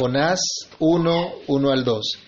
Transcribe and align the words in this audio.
Jonás 0.00 0.40
1, 0.78 1.32
1 1.46 1.70
al 1.70 1.84
2. 1.84 2.18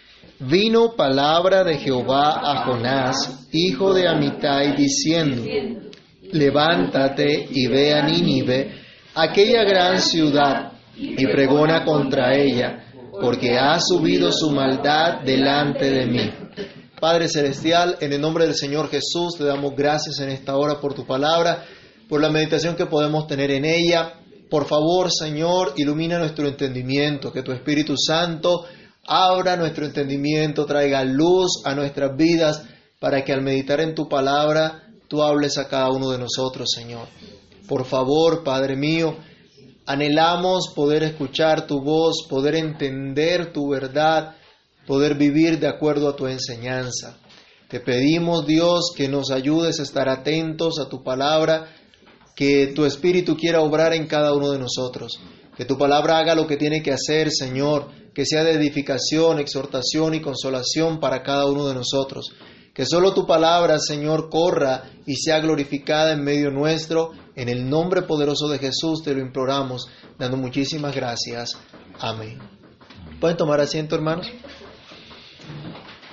Vino 0.40 0.94
palabra 0.94 1.64
de 1.64 1.78
Jehová 1.78 2.40
a 2.44 2.66
Jonás, 2.66 3.48
hijo 3.50 3.94
de 3.94 4.06
Amitai, 4.06 4.76
diciendo, 4.76 5.42
levántate 6.32 7.48
y 7.50 7.66
ve 7.68 7.94
a 7.94 8.02
Nínive, 8.02 8.74
aquella 9.14 9.64
gran 9.64 10.00
ciudad, 10.00 10.72
y 10.94 11.26
pregona 11.26 11.82
contra 11.82 12.36
ella, 12.36 12.92
porque 13.10 13.56
ha 13.56 13.80
subido 13.80 14.30
su 14.32 14.50
maldad 14.50 15.22
delante 15.24 15.90
de 15.90 16.06
mí. 16.06 16.30
Padre 17.00 17.26
Celestial, 17.26 17.96
en 18.02 18.12
el 18.12 18.20
nombre 18.20 18.44
del 18.44 18.54
Señor 18.54 18.90
Jesús, 18.90 19.38
te 19.38 19.44
damos 19.44 19.74
gracias 19.74 20.20
en 20.20 20.28
esta 20.28 20.56
hora 20.56 20.78
por 20.78 20.92
tu 20.92 21.06
palabra, 21.06 21.64
por 22.06 22.20
la 22.20 22.28
meditación 22.28 22.76
que 22.76 22.84
podemos 22.84 23.26
tener 23.26 23.50
en 23.50 23.64
ella. 23.64 24.21
Por 24.52 24.66
favor, 24.66 25.08
Señor, 25.10 25.72
ilumina 25.78 26.18
nuestro 26.18 26.46
entendimiento, 26.46 27.32
que 27.32 27.42
tu 27.42 27.52
Espíritu 27.52 27.94
Santo 27.96 28.66
abra 29.06 29.56
nuestro 29.56 29.86
entendimiento, 29.86 30.66
traiga 30.66 31.02
luz 31.04 31.62
a 31.64 31.74
nuestras 31.74 32.14
vidas, 32.18 32.62
para 33.00 33.24
que 33.24 33.32
al 33.32 33.40
meditar 33.40 33.80
en 33.80 33.94
tu 33.94 34.10
palabra, 34.10 34.90
tú 35.08 35.22
hables 35.22 35.56
a 35.56 35.68
cada 35.68 35.88
uno 35.88 36.10
de 36.10 36.18
nosotros, 36.18 36.68
Señor. 36.70 37.08
Por 37.66 37.86
favor, 37.86 38.44
Padre 38.44 38.76
mío, 38.76 39.16
anhelamos 39.86 40.70
poder 40.76 41.02
escuchar 41.04 41.66
tu 41.66 41.80
voz, 41.80 42.26
poder 42.28 42.54
entender 42.56 43.54
tu 43.54 43.70
verdad, 43.70 44.34
poder 44.86 45.14
vivir 45.14 45.60
de 45.60 45.68
acuerdo 45.68 46.10
a 46.10 46.14
tu 46.14 46.26
enseñanza. 46.26 47.16
Te 47.70 47.80
pedimos, 47.80 48.46
Dios, 48.46 48.92
que 48.94 49.08
nos 49.08 49.30
ayudes 49.30 49.80
a 49.80 49.84
estar 49.84 50.10
atentos 50.10 50.78
a 50.78 50.90
tu 50.90 51.02
palabra, 51.02 51.70
que 52.34 52.68
tu 52.68 52.84
Espíritu 52.84 53.36
quiera 53.36 53.60
obrar 53.60 53.92
en 53.92 54.06
cada 54.06 54.34
uno 54.34 54.50
de 54.50 54.58
nosotros, 54.58 55.20
que 55.56 55.64
tu 55.64 55.76
palabra 55.76 56.18
haga 56.18 56.34
lo 56.34 56.46
que 56.46 56.56
tiene 56.56 56.82
que 56.82 56.92
hacer, 56.92 57.30
Señor, 57.30 57.88
que 58.14 58.26
sea 58.26 58.44
de 58.44 58.52
edificación, 58.52 59.38
exhortación 59.38 60.14
y 60.14 60.20
consolación 60.20 61.00
para 61.00 61.22
cada 61.22 61.46
uno 61.46 61.66
de 61.66 61.74
nosotros. 61.74 62.32
Que 62.74 62.86
solo 62.86 63.12
tu 63.12 63.26
palabra, 63.26 63.78
Señor, 63.78 64.30
corra 64.30 64.84
y 65.06 65.16
sea 65.16 65.40
glorificada 65.40 66.12
en 66.12 66.24
medio 66.24 66.50
nuestro. 66.50 67.10
En 67.36 67.48
el 67.50 67.68
nombre 67.68 68.02
poderoso 68.02 68.48
de 68.48 68.58
Jesús 68.58 69.02
te 69.02 69.12
lo 69.14 69.20
imploramos, 69.20 69.88
dando 70.18 70.38
muchísimas 70.38 70.94
gracias. 70.94 71.58
Amén. 71.98 72.38
¿Pueden 73.20 73.36
tomar 73.36 73.60
asiento, 73.60 73.94
hermanos? 73.94 74.26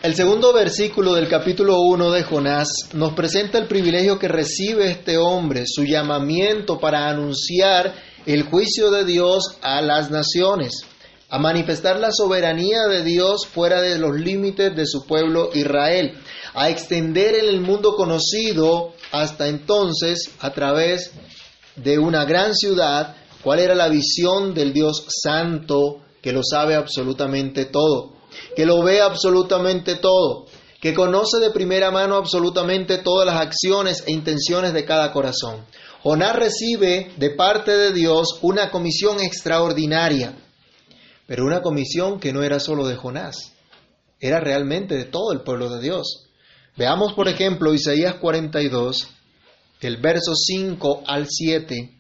El 0.02 0.16
segundo 0.16 0.54
versículo 0.54 1.14
del 1.14 1.28
capítulo 1.28 1.82
1 1.82 2.12
de 2.12 2.24
Jonás 2.24 2.70
nos 2.94 3.12
presenta 3.16 3.58
el 3.58 3.68
privilegio 3.68 4.18
que 4.18 4.30
recibe 4.30 4.90
este 4.90 5.18
hombre, 5.18 5.66
su 5.68 5.84
llamamiento 5.84 6.80
para 6.80 7.10
anunciar 7.10 7.96
el 8.26 8.44
juicio 8.44 8.92
de 8.92 9.04
Dios 9.04 9.58
a 9.62 9.82
las 9.82 10.10
naciones, 10.10 10.86
a 11.28 11.38
manifestar 11.38 12.00
la 12.00 12.14
soberanía 12.14 12.88
de 12.88 13.04
Dios 13.04 13.46
fuera 13.46 13.82
de 13.82 14.00
los 14.00 14.16
límites 14.18 14.74
de 14.74 14.86
su 14.86 15.06
pueblo 15.06 15.50
Israel, 15.54 16.18
a 16.54 16.70
extender 16.70 17.36
en 17.36 17.50
el 17.50 17.60
mundo 17.60 17.96
conocido 17.98 18.94
hasta 19.12 19.50
entonces 19.50 20.32
a 20.40 20.52
través 20.52 21.12
de 21.76 22.00
una 22.00 22.24
gran 22.24 22.56
ciudad 22.56 23.18
cuál 23.44 23.60
era 23.60 23.76
la 23.76 23.90
visión 23.90 24.54
del 24.54 24.72
Dios 24.72 25.04
santo 25.10 25.98
que 26.22 26.32
lo 26.32 26.40
sabe 26.42 26.76
absolutamente 26.76 27.66
todo 27.66 28.19
que 28.56 28.66
lo 28.66 28.84
ve 28.84 29.02
absolutamente 29.02 29.96
todo, 29.96 30.46
que 30.82 30.94
conoce 30.94 31.40
de 31.40 31.52
primera 31.52 31.92
mano 31.92 32.16
absolutamente 32.16 33.00
todas 33.00 33.26
las 33.26 33.42
acciones 33.42 34.04
e 34.08 34.12
intenciones 34.12 34.74
de 34.74 34.86
cada 34.86 35.12
corazón. 35.12 35.66
Jonás 36.02 36.36
recibe 36.36 37.12
de 37.18 37.32
parte 37.32 37.72
de 37.76 37.92
Dios 37.92 38.40
una 38.42 38.72
comisión 38.72 39.20
extraordinaria, 39.20 40.34
pero 41.28 41.46
una 41.46 41.62
comisión 41.62 42.20
que 42.20 42.32
no 42.32 42.44
era 42.44 42.60
solo 42.60 42.88
de 42.88 42.96
Jonás, 42.96 43.54
era 44.20 44.40
realmente 44.40 44.96
de 44.96 45.06
todo 45.06 45.34
el 45.34 45.42
pueblo 45.42 45.70
de 45.70 45.82
Dios. 45.82 46.28
Veamos, 46.78 47.14
por 47.14 47.28
ejemplo, 47.28 47.74
Isaías 47.74 48.16
42, 48.16 49.10
el 49.82 49.98
verso 49.98 50.34
5 50.34 51.04
al 51.06 51.28
7, 51.30 52.00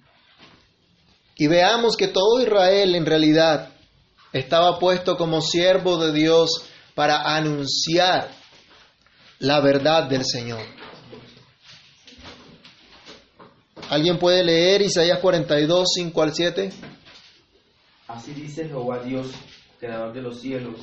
y 1.35 1.47
veamos 1.47 1.95
que 1.95 2.07
todo 2.07 2.41
Israel 2.41 2.95
en 2.95 3.06
realidad 3.06 3.73
estaba 4.34 4.79
puesto 4.79 5.17
como 5.17 5.41
siervo 5.41 5.97
de 5.97 6.13
Dios 6.13 6.69
para 6.95 7.35
anunciar 7.35 8.29
la 9.40 9.59
verdad 9.62 10.09
del 10.09 10.25
Señor. 10.25 10.62
¿Alguien 13.89 14.19
puede 14.19 14.44
leer 14.44 14.81
Isaías 14.84 15.19
42, 15.19 15.89
5 15.95 16.22
al 16.22 16.34
7? 16.34 16.72
Así 18.07 18.34
dice 18.34 18.68
Jehová 18.68 19.00
Dios, 19.00 19.31
creador 19.79 20.13
de 20.13 20.22
los 20.22 20.41
cielos 20.41 20.75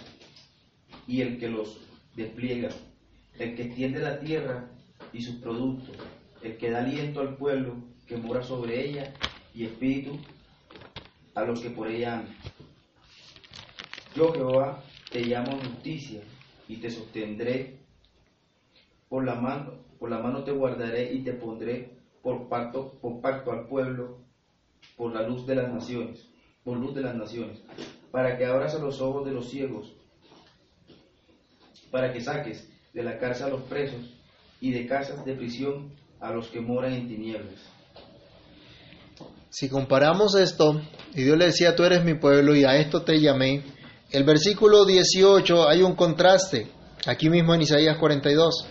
y 1.06 1.20
el 1.20 1.38
que 1.38 1.48
los 1.48 1.78
despliega, 2.14 2.70
el 3.38 3.54
que 3.54 3.62
extiende 3.64 4.00
la 4.00 4.18
tierra 4.18 4.68
y 5.12 5.22
sus 5.22 5.36
productos, 5.36 5.96
el 6.42 6.56
que 6.56 6.70
da 6.70 6.78
aliento 6.80 7.20
al 7.20 7.36
pueblo 7.36 7.76
que 8.06 8.16
mora 8.16 8.42
sobre 8.42 8.88
ella 8.88 9.12
y 9.54 9.64
espíritu 9.64 10.18
a 11.34 11.42
los 11.42 11.60
que 11.60 11.70
por 11.70 11.88
ella 11.88 12.14
andan. 12.14 12.36
Yo 14.16 14.32
Jehová 14.32 14.82
te 15.12 15.20
llamo 15.20 15.58
justicia 15.58 16.22
y 16.66 16.76
te 16.76 16.90
sostendré 16.90 17.80
por 19.10 19.26
la 19.26 19.34
mano, 19.34 19.74
por 19.98 20.08
la 20.08 20.18
mano 20.18 20.42
te 20.42 20.52
guardaré 20.52 21.12
y 21.12 21.22
te 21.22 21.34
pondré 21.34 21.98
por 22.22 22.48
pacto, 22.48 22.92
por 23.02 23.20
pacto 23.20 23.52
al 23.52 23.68
pueblo, 23.68 24.18
por 24.96 25.12
la 25.14 25.28
luz 25.28 25.46
de 25.46 25.56
las 25.56 25.70
naciones, 25.70 26.26
por 26.64 26.78
luz 26.78 26.94
de 26.94 27.02
las 27.02 27.14
naciones, 27.14 27.62
para 28.10 28.38
que 28.38 28.46
abras 28.46 28.74
a 28.74 28.78
los 28.78 29.02
ojos 29.02 29.26
de 29.26 29.32
los 29.32 29.50
ciegos, 29.50 29.92
para 31.90 32.10
que 32.10 32.22
saques 32.22 32.70
de 32.94 33.02
la 33.02 33.18
cárcel 33.18 33.48
a 33.48 33.50
los 33.50 33.62
presos 33.64 34.14
y 34.62 34.72
de 34.72 34.86
casas 34.86 35.26
de 35.26 35.34
prisión 35.34 35.92
a 36.20 36.32
los 36.32 36.48
que 36.48 36.60
moran 36.62 36.94
en 36.94 37.06
tinieblas. 37.06 37.70
Si 39.50 39.68
comparamos 39.68 40.34
esto, 40.36 40.80
y 41.14 41.22
Dios 41.22 41.36
le 41.36 41.46
decía, 41.46 41.76
tú 41.76 41.84
eres 41.84 42.02
mi 42.02 42.14
pueblo 42.14 42.54
y 42.56 42.64
a 42.64 42.76
esto 42.76 43.02
te 43.02 43.20
llamé, 43.20 43.62
el 44.10 44.24
versículo 44.24 44.84
18 44.84 45.68
hay 45.68 45.82
un 45.82 45.94
contraste, 45.94 46.70
aquí 47.06 47.28
mismo 47.28 47.54
en 47.54 47.62
Isaías 47.62 47.96
42, 47.98 48.66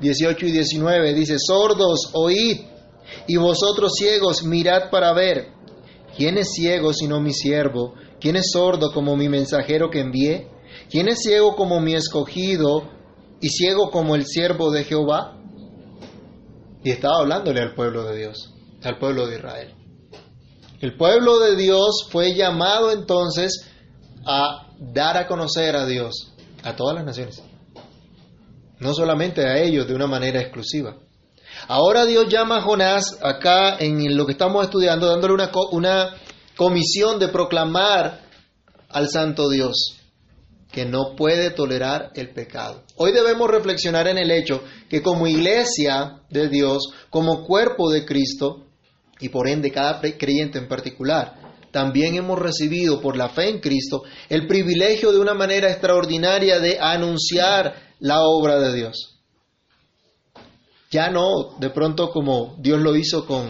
18 0.00 0.46
y 0.46 0.50
19, 0.52 1.14
dice, 1.14 1.36
sordos, 1.38 2.10
oíd, 2.14 2.60
y 3.26 3.36
vosotros 3.36 3.92
ciegos, 3.96 4.42
mirad 4.44 4.90
para 4.90 5.12
ver. 5.12 5.48
¿Quién 6.16 6.38
es 6.38 6.52
ciego 6.52 6.92
sino 6.92 7.20
mi 7.20 7.32
siervo? 7.32 7.94
¿Quién 8.20 8.36
es 8.36 8.50
sordo 8.52 8.92
como 8.92 9.16
mi 9.16 9.28
mensajero 9.28 9.90
que 9.90 10.00
envié? 10.00 10.48
¿Quién 10.90 11.08
es 11.08 11.20
ciego 11.22 11.56
como 11.56 11.80
mi 11.80 11.94
escogido 11.94 12.88
y 13.40 13.48
ciego 13.48 13.90
como 13.90 14.14
el 14.14 14.26
siervo 14.26 14.70
de 14.70 14.84
Jehová? 14.84 15.38
Y 16.84 16.90
estaba 16.90 17.20
hablándole 17.20 17.60
al 17.60 17.74
pueblo 17.74 18.04
de 18.04 18.18
Dios, 18.18 18.52
al 18.82 18.98
pueblo 18.98 19.26
de 19.26 19.36
Israel. 19.36 19.74
El 20.80 20.96
pueblo 20.96 21.38
de 21.38 21.56
Dios 21.56 22.08
fue 22.10 22.34
llamado 22.34 22.90
entonces 22.90 23.71
a 24.26 24.68
dar 24.78 25.16
a 25.16 25.26
conocer 25.26 25.76
a 25.76 25.86
Dios 25.86 26.32
a 26.62 26.76
todas 26.76 26.94
las 26.96 27.04
naciones, 27.04 27.42
no 28.78 28.94
solamente 28.94 29.46
a 29.46 29.58
ellos 29.58 29.86
de 29.86 29.94
una 29.94 30.06
manera 30.06 30.40
exclusiva. 30.40 30.96
Ahora 31.68 32.06
Dios 32.06 32.28
llama 32.28 32.58
a 32.58 32.62
Jonás 32.62 33.18
acá 33.22 33.76
en 33.78 34.16
lo 34.16 34.26
que 34.26 34.32
estamos 34.32 34.64
estudiando, 34.64 35.06
dándole 35.06 35.34
una, 35.34 35.50
una 35.72 36.14
comisión 36.56 37.18
de 37.18 37.28
proclamar 37.28 38.20
al 38.88 39.08
Santo 39.08 39.48
Dios 39.48 39.98
que 40.72 40.86
no 40.86 41.14
puede 41.16 41.50
tolerar 41.50 42.10
el 42.14 42.30
pecado. 42.30 42.82
Hoy 42.96 43.12
debemos 43.12 43.50
reflexionar 43.50 44.08
en 44.08 44.16
el 44.16 44.30
hecho 44.30 44.62
que 44.88 45.02
como 45.02 45.26
iglesia 45.26 46.22
de 46.30 46.48
Dios, 46.48 46.92
como 47.10 47.44
cuerpo 47.44 47.90
de 47.90 48.06
Cristo, 48.06 48.66
y 49.20 49.28
por 49.28 49.48
ende 49.48 49.70
cada 49.70 50.00
creyente 50.00 50.58
en 50.58 50.68
particular, 50.68 51.41
también 51.72 52.14
hemos 52.14 52.38
recibido 52.38 53.00
por 53.00 53.16
la 53.16 53.30
fe 53.30 53.48
en 53.48 53.60
Cristo 53.60 54.04
el 54.28 54.46
privilegio 54.46 55.10
de 55.10 55.18
una 55.18 55.34
manera 55.34 55.70
extraordinaria 55.70 56.60
de 56.60 56.78
anunciar 56.78 57.74
la 57.98 58.20
obra 58.20 58.60
de 58.60 58.74
Dios. 58.74 59.18
Ya 60.90 61.10
no 61.10 61.56
de 61.58 61.70
pronto 61.70 62.10
como 62.10 62.54
Dios 62.58 62.78
lo 62.80 62.94
hizo 62.94 63.26
con, 63.26 63.48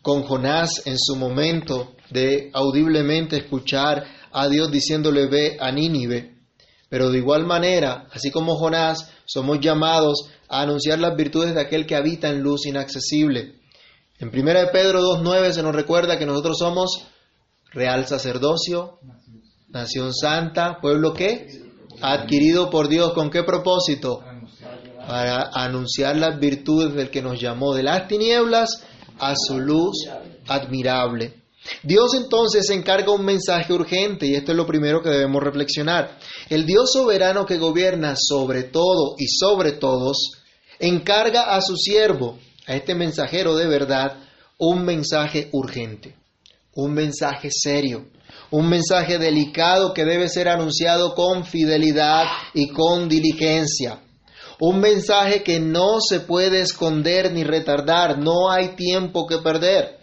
con 0.00 0.22
Jonás 0.22 0.86
en 0.86 0.98
su 0.98 1.16
momento 1.16 1.92
de 2.10 2.50
audiblemente 2.54 3.36
escuchar 3.36 4.04
a 4.32 4.48
Dios 4.48 4.70
diciéndole 4.70 5.26
ve 5.26 5.58
a 5.60 5.70
Nínive, 5.70 6.36
pero 6.88 7.10
de 7.10 7.18
igual 7.18 7.44
manera, 7.44 8.06
así 8.12 8.30
como 8.30 8.56
Jonás, 8.56 9.10
somos 9.26 9.60
llamados 9.60 10.30
a 10.48 10.62
anunciar 10.62 10.98
las 11.00 11.16
virtudes 11.16 11.54
de 11.54 11.60
aquel 11.60 11.86
que 11.86 11.96
habita 11.96 12.28
en 12.28 12.40
luz 12.40 12.64
inaccesible. 12.64 13.56
En 14.18 14.28
1 14.28 14.44
Pedro 14.72 15.02
2.9 15.02 15.52
se 15.52 15.62
nos 15.62 15.74
recuerda 15.74 16.18
que 16.18 16.24
nosotros 16.24 16.56
somos 16.58 17.06
real 17.72 18.06
sacerdocio, 18.06 18.98
nación 19.68 20.14
santa, 20.14 20.78
pueblo 20.80 21.12
que 21.12 21.66
adquirido 22.00 22.70
por 22.70 22.88
Dios 22.88 23.12
con 23.12 23.30
qué 23.30 23.42
propósito? 23.42 24.22
Para 25.06 25.50
anunciar 25.52 26.16
las 26.16 26.38
virtudes 26.38 26.94
del 26.94 27.10
que 27.10 27.22
nos 27.22 27.40
llamó 27.40 27.74
de 27.74 27.82
las 27.82 28.08
tinieblas 28.08 28.82
a 29.18 29.34
su 29.36 29.60
luz 29.60 30.08
admirable. 30.48 31.46
Dios 31.82 32.14
entonces 32.14 32.70
encarga 32.70 33.12
un 33.12 33.24
mensaje 33.24 33.72
urgente 33.72 34.26
y 34.26 34.34
esto 34.34 34.52
es 34.52 34.56
lo 34.56 34.66
primero 34.66 35.02
que 35.02 35.10
debemos 35.10 35.42
reflexionar. 35.42 36.18
El 36.48 36.64
Dios 36.64 36.92
soberano 36.92 37.44
que 37.44 37.58
gobierna 37.58 38.14
sobre 38.16 38.64
todo 38.64 39.14
y 39.18 39.26
sobre 39.26 39.72
todos 39.72 40.32
encarga 40.78 41.54
a 41.54 41.60
su 41.60 41.76
siervo, 41.76 42.38
a 42.66 42.74
este 42.74 42.94
mensajero 42.94 43.56
de 43.56 43.66
verdad, 43.66 44.18
un 44.58 44.84
mensaje 44.84 45.48
urgente, 45.52 46.16
un 46.76 46.92
mensaje 46.92 47.48
serio, 47.50 48.06
un 48.50 48.68
mensaje 48.68 49.18
delicado 49.18 49.92
que 49.92 50.04
debe 50.04 50.28
ser 50.28 50.48
anunciado 50.48 51.14
con 51.14 51.44
fidelidad 51.44 52.26
y 52.54 52.68
con 52.68 53.08
diligencia. 53.08 54.02
Un 54.60 54.80
mensaje 54.80 55.42
que 55.42 55.58
no 55.58 56.00
se 56.00 56.20
puede 56.20 56.60
esconder 56.60 57.32
ni 57.32 57.44
retardar, 57.44 58.18
no 58.18 58.50
hay 58.50 58.76
tiempo 58.76 59.26
que 59.26 59.38
perder. 59.38 59.98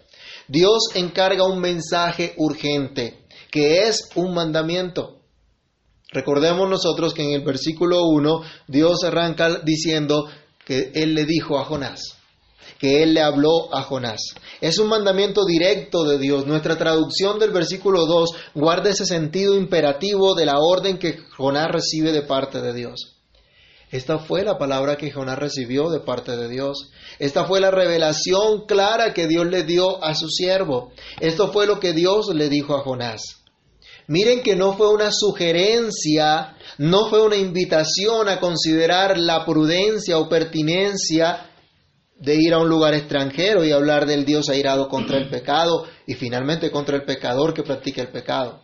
Dios 0.47 0.89
encarga 0.95 1.45
un 1.45 1.59
mensaje 1.59 2.33
urgente, 2.37 3.25
que 3.49 3.87
es 3.87 4.09
un 4.15 4.33
mandamiento. 4.33 5.21
Recordemos 6.11 6.69
nosotros 6.69 7.13
que 7.13 7.23
en 7.23 7.33
el 7.33 7.43
versículo 7.43 8.05
1 8.07 8.41
Dios 8.67 9.03
arranca 9.03 9.59
diciendo 9.63 10.25
que 10.65 10.91
Él 10.93 11.15
le 11.15 11.25
dijo 11.25 11.57
a 11.57 11.65
Jonás, 11.65 12.17
que 12.83 13.01
Él 13.01 13.13
le 13.13 13.21
habló 13.21 13.73
a 13.73 13.81
Jonás. 13.83 14.19
Es 14.59 14.77
un 14.77 14.89
mandamiento 14.89 15.45
directo 15.45 16.03
de 16.03 16.17
Dios. 16.17 16.45
Nuestra 16.45 16.77
traducción 16.77 17.39
del 17.39 17.51
versículo 17.51 18.05
2 18.05 18.31
guarda 18.55 18.89
ese 18.89 19.05
sentido 19.05 19.55
imperativo 19.55 20.35
de 20.35 20.45
la 20.45 20.59
orden 20.59 20.97
que 20.97 21.17
Jonás 21.37 21.71
recibe 21.71 22.11
de 22.11 22.23
parte 22.23 22.59
de 22.59 22.73
Dios. 22.73 23.21
Esta 23.89 24.19
fue 24.19 24.43
la 24.43 24.57
palabra 24.57 24.97
que 24.97 25.11
Jonás 25.11 25.39
recibió 25.39 25.89
de 25.91 26.01
parte 26.01 26.35
de 26.35 26.49
Dios. 26.49 26.91
Esta 27.19 27.45
fue 27.45 27.61
la 27.61 27.71
revelación 27.71 28.65
clara 28.67 29.13
que 29.13 29.27
Dios 29.27 29.45
le 29.45 29.63
dio 29.63 30.03
a 30.03 30.13
su 30.13 30.27
siervo. 30.27 30.91
Esto 31.21 31.53
fue 31.53 31.65
lo 31.65 31.79
que 31.79 31.93
Dios 31.93 32.35
le 32.35 32.49
dijo 32.49 32.75
a 32.75 32.81
Jonás. 32.81 33.45
Miren 34.07 34.43
que 34.43 34.57
no 34.57 34.75
fue 34.75 34.89
una 34.93 35.09
sugerencia, 35.13 36.57
no 36.79 37.09
fue 37.09 37.23
una 37.23 37.37
invitación 37.37 38.27
a 38.27 38.41
considerar 38.41 39.17
la 39.17 39.45
prudencia 39.45 40.17
o 40.17 40.27
pertinencia 40.27 41.49
de 42.23 42.35
ir 42.35 42.53
a 42.53 42.57
un 42.57 42.69
lugar 42.69 42.93
extranjero 42.93 43.65
y 43.65 43.73
hablar 43.73 44.05
del 44.05 44.23
Dios 44.23 44.47
airado 44.47 44.87
contra 44.87 45.17
el 45.17 45.29
pecado 45.29 45.85
y 46.07 46.13
finalmente 46.13 46.71
contra 46.71 46.95
el 46.95 47.03
pecador 47.03 47.53
que 47.53 47.63
practica 47.63 48.01
el 48.01 48.07
pecado. 48.07 48.61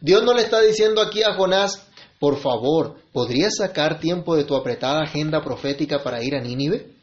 Dios 0.00 0.22
no 0.24 0.32
le 0.32 0.40
está 0.40 0.62
diciendo 0.62 1.02
aquí 1.02 1.22
a 1.22 1.34
Jonás, 1.34 1.86
por 2.18 2.38
favor, 2.38 2.96
¿podrías 3.12 3.56
sacar 3.58 4.00
tiempo 4.00 4.34
de 4.34 4.44
tu 4.44 4.56
apretada 4.56 5.02
agenda 5.02 5.44
profética 5.44 6.02
para 6.02 6.22
ir 6.22 6.34
a 6.34 6.40
Nínive? 6.40 6.94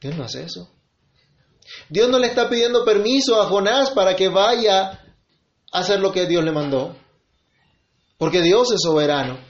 Dios 0.00 0.16
no 0.16 0.22
hace 0.22 0.44
eso. 0.44 0.70
Dios 1.88 2.08
no 2.08 2.20
le 2.20 2.28
está 2.28 2.48
pidiendo 2.48 2.84
permiso 2.84 3.42
a 3.42 3.46
Jonás 3.46 3.90
para 3.90 4.14
que 4.14 4.28
vaya 4.28 4.90
a 5.72 5.78
hacer 5.80 5.98
lo 5.98 6.12
que 6.12 6.26
Dios 6.26 6.44
le 6.44 6.52
mandó. 6.52 6.94
Porque 8.16 8.42
Dios 8.42 8.70
es 8.70 8.80
soberano. 8.80 9.40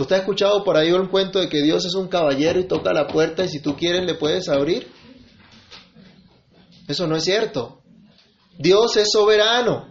¿Usted 0.00 0.16
ha 0.16 0.18
escuchado 0.20 0.64
por 0.64 0.76
ahí 0.76 0.90
un 0.92 1.08
cuento 1.08 1.38
de 1.40 1.48
que 1.48 1.62
Dios 1.62 1.84
es 1.84 1.94
un 1.94 2.08
caballero 2.08 2.58
y 2.58 2.66
toca 2.66 2.92
la 2.92 3.06
puerta 3.06 3.44
y 3.44 3.48
si 3.48 3.60
tú 3.60 3.76
quieres 3.76 4.04
le 4.06 4.14
puedes 4.14 4.48
abrir? 4.48 4.88
Eso 6.88 7.06
no 7.06 7.16
es 7.16 7.24
cierto. 7.24 7.82
Dios 8.58 8.96
es 8.96 9.08
soberano. 9.12 9.88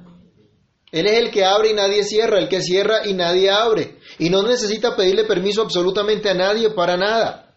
Él 0.91 1.06
es 1.06 1.19
el 1.19 1.29
que 1.29 1.45
abre 1.45 1.69
y 1.69 1.73
nadie 1.73 2.03
cierra, 2.03 2.39
el 2.39 2.50
que 2.50 2.61
cierra 2.61 3.07
y 3.07 3.13
nadie 3.13 3.51
abre. 3.51 4.00
Y 4.17 4.31
no 4.31 4.41
necesita 4.41 4.95
pedirle 4.95 5.25
permiso 5.25 5.61
absolutamente 5.61 6.29
a 6.29 6.33
nadie 6.33 6.71
para 6.71 6.97
nada. 6.97 7.56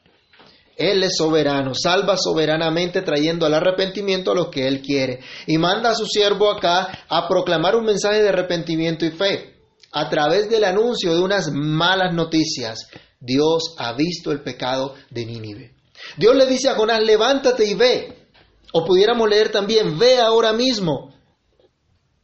Él 0.76 1.02
es 1.02 1.16
soberano, 1.16 1.72
salva 1.74 2.16
soberanamente 2.18 3.02
trayendo 3.02 3.46
al 3.46 3.54
arrepentimiento 3.54 4.32
a 4.32 4.34
los 4.34 4.48
que 4.48 4.68
Él 4.68 4.82
quiere. 4.82 5.20
Y 5.46 5.56
manda 5.56 5.90
a 5.90 5.94
su 5.94 6.06
siervo 6.06 6.50
acá 6.50 7.04
a 7.08 7.26
proclamar 7.28 7.76
un 7.76 7.84
mensaje 7.84 8.22
de 8.22 8.28
arrepentimiento 8.28 9.06
y 9.06 9.10
fe. 9.10 9.51
A 9.92 10.08
través 10.08 10.48
del 10.48 10.64
anuncio 10.64 11.14
de 11.14 11.20
unas 11.20 11.50
malas 11.52 12.14
noticias, 12.14 12.88
Dios 13.20 13.74
ha 13.78 13.92
visto 13.92 14.32
el 14.32 14.42
pecado 14.42 14.94
de 15.10 15.26
Nínive. 15.26 15.74
Dios 16.16 16.34
le 16.34 16.46
dice 16.46 16.70
a 16.70 16.74
Jonás, 16.74 17.02
levántate 17.02 17.66
y 17.66 17.74
ve. 17.74 18.28
O 18.72 18.84
pudiéramos 18.84 19.28
leer 19.28 19.50
también, 19.50 19.98
ve 19.98 20.18
ahora 20.18 20.52
mismo. 20.54 21.12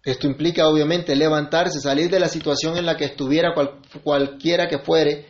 Esto 0.03 0.27
implica 0.27 0.67
obviamente 0.67 1.15
levantarse, 1.15 1.81
salir 1.81 2.11
de 2.11 2.21
la 2.21 2.29
situación 2.29 2.79
en 2.79 2.87
la 2.87 2.97
que 2.97 3.05
estuviera 3.05 3.55
cualquiera 4.03 4.67
que 4.67 4.79
fuere 4.79 5.27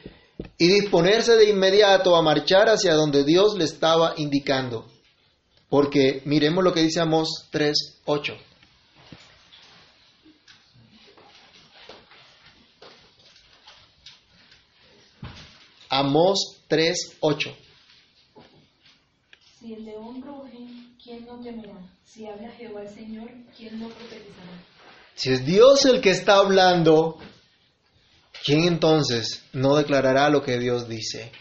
y 0.56 0.68
disponerse 0.68 1.36
de 1.36 1.50
inmediato 1.50 2.14
a 2.14 2.22
marchar 2.22 2.68
hacia 2.68 2.94
donde 2.94 3.24
Dios 3.24 3.56
le 3.58 3.64
estaba 3.64 4.14
indicando. 4.16 4.86
Porque 5.68 6.22
miremos 6.24 6.62
lo 6.62 6.72
que 6.72 6.82
dice 6.82 7.00
Amós 7.00 7.48
3:8. 7.50 8.47
Amós 15.90 16.62
3:8. 16.68 17.54
Si 19.58 19.72
el 19.72 19.84
león 19.84 20.22
ruge, 20.22 20.58
¿quién 21.02 21.26
no 21.26 21.40
temerá? 21.40 21.78
Si 22.04 22.26
habla 22.26 22.50
Jehová 22.52 22.82
el 22.82 22.88
Señor, 22.88 23.30
¿quién 23.56 23.80
no 23.80 23.88
profetizará? 23.88 24.64
Si 25.14 25.32
es 25.32 25.44
Dios 25.44 25.84
el 25.86 26.00
que 26.00 26.10
está 26.10 26.36
hablando, 26.36 27.18
¿quién 28.44 28.64
entonces 28.64 29.44
no 29.52 29.74
declarará 29.74 30.28
lo 30.30 30.42
que 30.42 30.58
Dios 30.58 30.88
dice? 30.88 31.32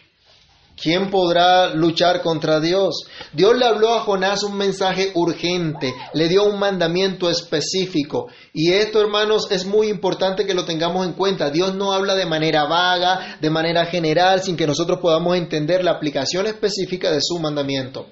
¿Quién 0.79 1.09
podrá 1.09 1.73
luchar 1.73 2.21
contra 2.21 2.59
Dios? 2.59 3.07
Dios 3.33 3.57
le 3.57 3.65
habló 3.65 3.95
a 3.95 4.01
Jonás 4.01 4.43
un 4.43 4.55
mensaje 4.55 5.11
urgente, 5.15 5.91
le 6.13 6.27
dio 6.27 6.43
un 6.43 6.59
mandamiento 6.59 7.31
específico. 7.31 8.27
Y 8.53 8.71
esto, 8.73 9.01
hermanos, 9.01 9.47
es 9.49 9.65
muy 9.65 9.87
importante 9.87 10.45
que 10.45 10.53
lo 10.53 10.65
tengamos 10.65 11.07
en 11.07 11.13
cuenta. 11.13 11.49
Dios 11.49 11.73
no 11.73 11.93
habla 11.93 12.13
de 12.13 12.27
manera 12.27 12.65
vaga, 12.65 13.37
de 13.41 13.49
manera 13.49 13.87
general, 13.87 14.43
sin 14.43 14.55
que 14.55 14.67
nosotros 14.67 14.99
podamos 15.01 15.35
entender 15.35 15.83
la 15.83 15.91
aplicación 15.91 16.45
específica 16.45 17.11
de 17.11 17.21
su 17.21 17.39
mandamiento. 17.39 18.05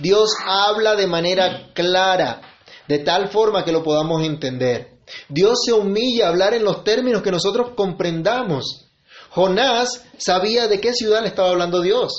Dios 0.00 0.30
habla 0.44 0.96
de 0.96 1.06
manera 1.06 1.70
clara, 1.72 2.40
de 2.88 2.98
tal 2.98 3.28
forma 3.28 3.64
que 3.64 3.70
lo 3.70 3.84
podamos 3.84 4.24
entender. 4.24 4.98
Dios 5.28 5.60
se 5.64 5.72
humilla 5.72 6.26
a 6.26 6.30
hablar 6.30 6.52
en 6.52 6.64
los 6.64 6.82
términos 6.82 7.22
que 7.22 7.30
nosotros 7.30 7.70
comprendamos. 7.76 8.87
Jonás 9.30 10.04
sabía 10.16 10.68
de 10.68 10.80
qué 10.80 10.92
ciudad 10.92 11.22
le 11.22 11.28
estaba 11.28 11.50
hablando 11.50 11.80
Dios. 11.80 12.12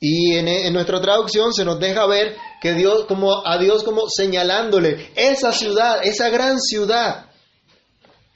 Y 0.00 0.34
en, 0.34 0.72
nuestra 0.74 1.00
traducción 1.00 1.54
se 1.54 1.64
nos 1.64 1.80
deja 1.80 2.06
ver 2.06 2.36
que 2.60 2.74
Dios, 2.74 3.06
como 3.06 3.46
a 3.46 3.56
Dios 3.56 3.82
como 3.82 4.02
señalándole 4.08 5.10
esa 5.16 5.50
ciudad, 5.52 6.04
esa 6.04 6.28
gran 6.28 6.60
ciudad, 6.60 7.30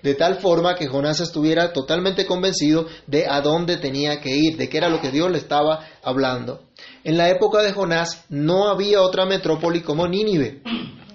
de 0.02 0.14
tal 0.14 0.36
forma 0.36 0.76
que 0.76 0.86
Jonás 0.86 1.20
estuviera 1.20 1.72
totalmente 1.74 2.24
convencido 2.24 2.86
de 3.06 3.26
a 3.28 3.42
dónde 3.42 3.76
tenía 3.76 4.20
que 4.20 4.30
ir, 4.30 4.56
de 4.56 4.70
qué 4.70 4.78
era 4.78 4.88
lo 4.88 5.00
que 5.00 5.10
Dios 5.10 5.30
le 5.30 5.36
estaba 5.38 5.84
hablando. 6.02 6.62
En 7.04 7.18
la 7.18 7.28
época 7.28 7.60
de 7.62 7.72
Jonás 7.72 8.24
no 8.30 8.68
había 8.68 9.02
otra 9.02 9.26
metrópoli 9.26 9.82
como 9.82 10.08
Nínive. 10.08 10.62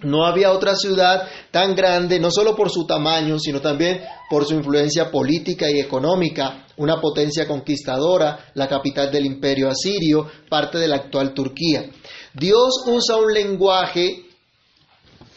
No 0.03 0.25
había 0.25 0.51
otra 0.51 0.75
ciudad 0.75 1.27
tan 1.51 1.75
grande, 1.75 2.19
no 2.19 2.31
solo 2.31 2.55
por 2.55 2.69
su 2.69 2.85
tamaño, 2.85 3.39
sino 3.39 3.61
también 3.61 4.01
por 4.29 4.45
su 4.45 4.53
influencia 4.53 5.11
política 5.11 5.69
y 5.69 5.79
económica, 5.79 6.65
una 6.77 6.99
potencia 6.99 7.47
conquistadora, 7.47 8.51
la 8.55 8.67
capital 8.67 9.11
del 9.11 9.25
imperio 9.25 9.69
asirio, 9.69 10.29
parte 10.49 10.77
de 10.77 10.87
la 10.87 10.95
actual 10.95 11.33
Turquía. 11.33 11.89
Dios 12.33 12.83
usa 12.87 13.17
un 13.17 13.33
lenguaje 13.33 14.25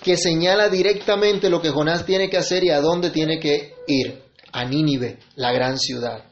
que 0.02 0.16
señala 0.16 0.68
directamente 0.68 1.50
lo 1.50 1.60
que 1.60 1.70
Jonás 1.70 2.06
tiene 2.06 2.30
que 2.30 2.36
hacer 2.36 2.64
y 2.64 2.70
a 2.70 2.80
dónde 2.80 3.10
tiene 3.10 3.40
que 3.40 3.74
ir, 3.88 4.22
a 4.52 4.64
Nínive, 4.64 5.18
la 5.34 5.52
gran 5.52 5.78
ciudad. 5.78 6.24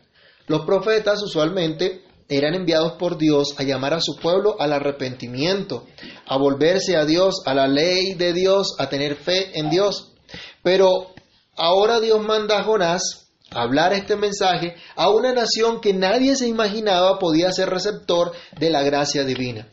Los 0.46 0.64
profetas 0.64 1.22
usualmente 1.22 2.03
eran 2.28 2.54
enviados 2.54 2.92
por 2.92 3.18
Dios 3.18 3.54
a 3.58 3.62
llamar 3.62 3.94
a 3.94 4.00
su 4.00 4.16
pueblo 4.16 4.56
al 4.58 4.72
arrepentimiento, 4.72 5.86
a 6.26 6.36
volverse 6.36 6.96
a 6.96 7.04
Dios, 7.04 7.42
a 7.46 7.54
la 7.54 7.68
ley 7.68 8.14
de 8.14 8.32
Dios, 8.32 8.76
a 8.78 8.88
tener 8.88 9.16
fe 9.16 9.58
en 9.58 9.70
Dios. 9.70 10.12
Pero 10.62 11.14
ahora 11.56 12.00
Dios 12.00 12.20
manda 12.22 12.58
a 12.58 12.64
Jonás 12.64 13.28
a 13.50 13.62
hablar 13.62 13.92
este 13.92 14.16
mensaje 14.16 14.74
a 14.96 15.10
una 15.10 15.32
nación 15.32 15.80
que 15.80 15.92
nadie 15.92 16.36
se 16.36 16.48
imaginaba 16.48 17.18
podía 17.18 17.52
ser 17.52 17.70
receptor 17.70 18.32
de 18.58 18.70
la 18.70 18.82
gracia 18.82 19.24
divina. 19.24 19.68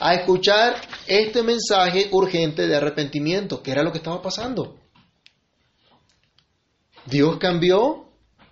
A 0.00 0.14
escuchar 0.14 0.74
este 1.06 1.42
mensaje 1.42 2.08
urgente 2.10 2.66
de 2.66 2.76
arrepentimiento, 2.76 3.62
que 3.62 3.70
era 3.70 3.82
lo 3.82 3.92
que 3.92 3.98
estaba 3.98 4.20
pasando. 4.20 4.76
Dios 7.06 7.36
cambió, 7.38 8.03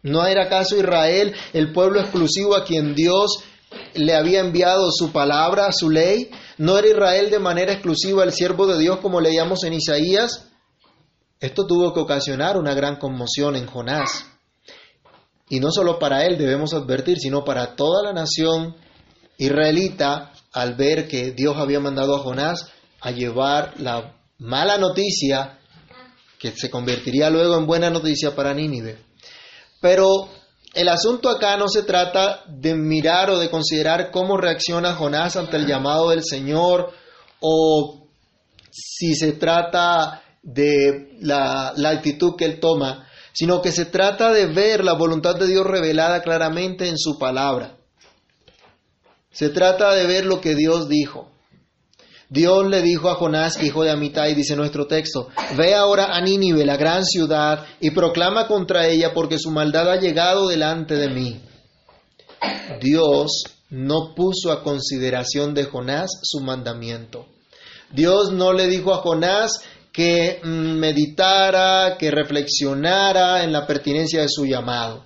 ¿No 0.02 0.26
era 0.26 0.44
acaso 0.44 0.76
Israel 0.76 1.34
el 1.52 1.72
pueblo 1.72 2.00
exclusivo 2.00 2.56
a 2.56 2.64
quien 2.64 2.94
Dios 2.94 3.44
le 3.94 4.14
había 4.14 4.40
enviado 4.40 4.90
su 4.90 5.12
palabra, 5.12 5.70
su 5.72 5.90
ley? 5.90 6.30
¿No 6.58 6.76
era 6.76 6.88
Israel 6.88 7.30
de 7.30 7.38
manera 7.38 7.72
exclusiva 7.72 8.24
el 8.24 8.32
siervo 8.32 8.66
de 8.66 8.78
Dios 8.78 8.98
como 8.98 9.20
leíamos 9.20 9.62
en 9.64 9.74
Isaías? 9.74 10.48
Esto 11.40 11.66
tuvo 11.66 11.92
que 11.92 12.00
ocasionar 12.00 12.56
una 12.56 12.74
gran 12.74 12.96
conmoción 12.96 13.56
en 13.56 13.66
Jonás. 13.66 14.26
Y 15.48 15.60
no 15.60 15.70
solo 15.70 15.98
para 15.98 16.24
él 16.24 16.38
debemos 16.38 16.72
advertir, 16.72 17.18
sino 17.18 17.44
para 17.44 17.76
toda 17.76 18.02
la 18.02 18.12
nación 18.12 18.74
israelita 19.38 20.32
al 20.52 20.74
ver 20.74 21.08
que 21.08 21.32
Dios 21.32 21.56
había 21.56 21.80
mandado 21.80 22.16
a 22.16 22.20
Jonás 22.20 22.70
a 23.00 23.10
llevar 23.10 23.74
la 23.78 24.16
mala 24.38 24.78
noticia 24.78 25.58
que 26.38 26.52
se 26.52 26.70
convertiría 26.70 27.30
luego 27.30 27.56
en 27.56 27.66
buena 27.66 27.90
noticia 27.90 28.34
para 28.34 28.54
Nínive. 28.54 29.11
Pero 29.82 30.28
el 30.74 30.88
asunto 30.88 31.28
acá 31.28 31.58
no 31.58 31.68
se 31.68 31.82
trata 31.82 32.44
de 32.46 32.74
mirar 32.74 33.28
o 33.30 33.38
de 33.38 33.50
considerar 33.50 34.10
cómo 34.12 34.38
reacciona 34.38 34.94
Jonás 34.94 35.36
ante 35.36 35.58
el 35.58 35.66
llamado 35.66 36.10
del 36.10 36.24
Señor 36.24 36.92
o 37.40 38.06
si 38.70 39.14
se 39.16 39.32
trata 39.32 40.22
de 40.42 41.18
la, 41.20 41.74
actitud 41.90 42.36
que 42.36 42.44
él 42.44 42.60
toma, 42.60 43.08
sino 43.32 43.60
que 43.60 43.72
se 43.72 43.84
trata 43.84 44.32
de 44.32 44.46
ver 44.46 44.84
la 44.84 44.94
voluntad 44.94 45.34
de 45.34 45.48
Dios 45.48 45.66
revelada 45.66 46.22
claramente 46.22 46.88
en 46.88 46.96
su 46.96 47.18
palabra. 47.18 47.76
Se 49.32 49.48
trata 49.48 49.94
de 49.94 50.06
ver 50.06 50.26
lo 50.26 50.40
que 50.40 50.54
Dios 50.54 50.88
dijo. 50.88 51.31
Dios 52.32 52.66
le 52.66 52.80
dijo 52.80 53.10
a 53.10 53.16
Jonás, 53.16 53.62
hijo 53.62 53.82
de 53.82 53.90
Amitai, 53.90 54.34
dice 54.34 54.56
nuestro 54.56 54.86
texto, 54.86 55.28
ve 55.54 55.74
ahora 55.74 56.16
a 56.16 56.20
Nínive, 56.22 56.64
la 56.64 56.78
gran 56.78 57.04
ciudad, 57.04 57.66
y 57.78 57.90
proclama 57.90 58.46
contra 58.46 58.86
ella 58.86 59.12
porque 59.12 59.38
su 59.38 59.50
maldad 59.50 59.90
ha 59.90 60.00
llegado 60.00 60.48
delante 60.48 60.94
de 60.94 61.10
mí. 61.10 61.42
Dios 62.80 63.44
no 63.68 64.14
puso 64.16 64.50
a 64.50 64.62
consideración 64.62 65.52
de 65.52 65.64
Jonás 65.64 66.20
su 66.22 66.40
mandamiento. 66.40 67.26
Dios 67.90 68.32
no 68.32 68.54
le 68.54 68.66
dijo 68.66 68.94
a 68.94 69.02
Jonás 69.02 69.62
que 69.92 70.40
mm, 70.42 70.78
meditara, 70.78 71.98
que 71.98 72.10
reflexionara 72.10 73.44
en 73.44 73.52
la 73.52 73.66
pertinencia 73.66 74.22
de 74.22 74.30
su 74.30 74.46
llamado. 74.46 75.04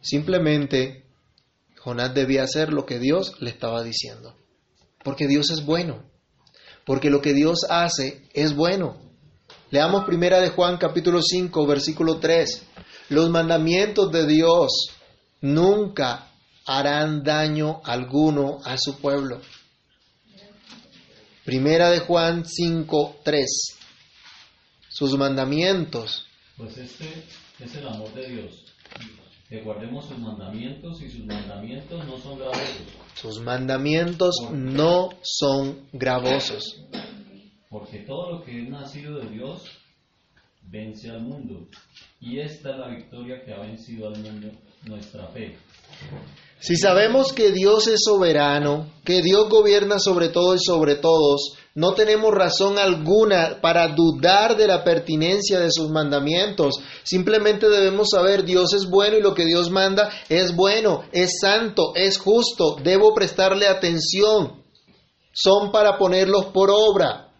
Simplemente 0.00 1.04
Jonás 1.76 2.12
debía 2.14 2.42
hacer 2.42 2.72
lo 2.72 2.84
que 2.84 2.98
Dios 2.98 3.36
le 3.38 3.50
estaba 3.50 3.84
diciendo. 3.84 4.37
Porque 5.08 5.26
Dios 5.26 5.48
es 5.48 5.64
bueno. 5.64 6.04
Porque 6.84 7.08
lo 7.08 7.22
que 7.22 7.32
Dios 7.32 7.60
hace 7.70 8.28
es 8.34 8.54
bueno. 8.54 9.00
Leamos 9.70 10.04
primera 10.04 10.38
de 10.38 10.50
Juan 10.50 10.76
capítulo 10.76 11.22
5, 11.22 11.66
versículo 11.66 12.18
3. 12.18 12.62
Los 13.08 13.30
mandamientos 13.30 14.12
de 14.12 14.26
Dios 14.26 14.90
nunca 15.40 16.30
harán 16.66 17.22
daño 17.22 17.80
alguno 17.84 18.58
a 18.64 18.76
su 18.76 18.98
pueblo. 18.98 19.40
Primera 21.46 21.88
de 21.88 22.00
Juan 22.00 22.44
5, 22.44 23.20
3. 23.24 23.46
Sus 24.90 25.16
mandamientos. 25.16 26.26
Pues 26.58 26.76
este 26.76 27.24
es 27.60 27.74
el 27.76 27.88
amor 27.88 28.12
de 28.12 28.28
Dios, 28.28 28.62
que 29.48 29.62
guardemos 29.62 30.06
sus 30.06 30.18
mandamientos 30.18 31.00
y 31.02 31.08
sus 31.08 31.24
mandamientos 31.24 32.04
no 32.06 32.18
son 32.18 32.38
gravosos. 32.38 32.82
Sus 33.14 33.40
mandamientos 33.40 34.34
no 34.52 35.08
son 35.22 35.88
gravosos. 35.92 36.84
Porque 37.70 37.98
todo 38.00 38.32
lo 38.32 38.44
que 38.44 38.62
es 38.62 38.68
nacido 38.68 39.18
de 39.18 39.30
Dios 39.30 39.64
vence 40.62 41.10
al 41.10 41.22
mundo. 41.22 41.66
Y 42.20 42.40
esta 42.40 42.72
es 42.72 42.78
la 42.78 42.88
victoria 42.88 43.42
que 43.44 43.54
ha 43.54 43.60
vencido 43.60 44.08
al 44.08 44.18
mundo, 44.18 44.50
nuestra 44.84 45.26
fe. 45.28 45.56
Si 46.60 46.76
sabemos 46.76 47.32
que 47.32 47.52
Dios 47.52 47.86
es 47.86 48.00
soberano, 48.04 48.92
que 49.04 49.22
Dios 49.22 49.48
gobierna 49.48 49.98
sobre 50.00 50.28
todo 50.28 50.56
y 50.56 50.58
sobre 50.58 50.96
todos, 50.96 51.54
no 51.74 51.94
tenemos 51.94 52.34
razón 52.34 52.78
alguna 52.78 53.60
para 53.60 53.86
dudar 53.94 54.56
de 54.56 54.66
la 54.66 54.82
pertinencia 54.82 55.60
de 55.60 55.70
sus 55.70 55.88
mandamientos. 55.90 56.80
Simplemente 57.04 57.68
debemos 57.68 58.08
saber 58.10 58.44
Dios 58.44 58.72
es 58.72 58.90
bueno 58.90 59.16
y 59.16 59.22
lo 59.22 59.34
que 59.34 59.44
Dios 59.44 59.70
manda 59.70 60.10
es 60.28 60.56
bueno, 60.56 61.04
es 61.12 61.38
santo, 61.40 61.92
es 61.94 62.18
justo. 62.18 62.76
Debo 62.82 63.14
prestarle 63.14 63.68
atención. 63.68 64.64
Son 65.32 65.70
para 65.70 65.96
ponerlos 65.96 66.46
por 66.46 66.70
obra. 66.72 67.32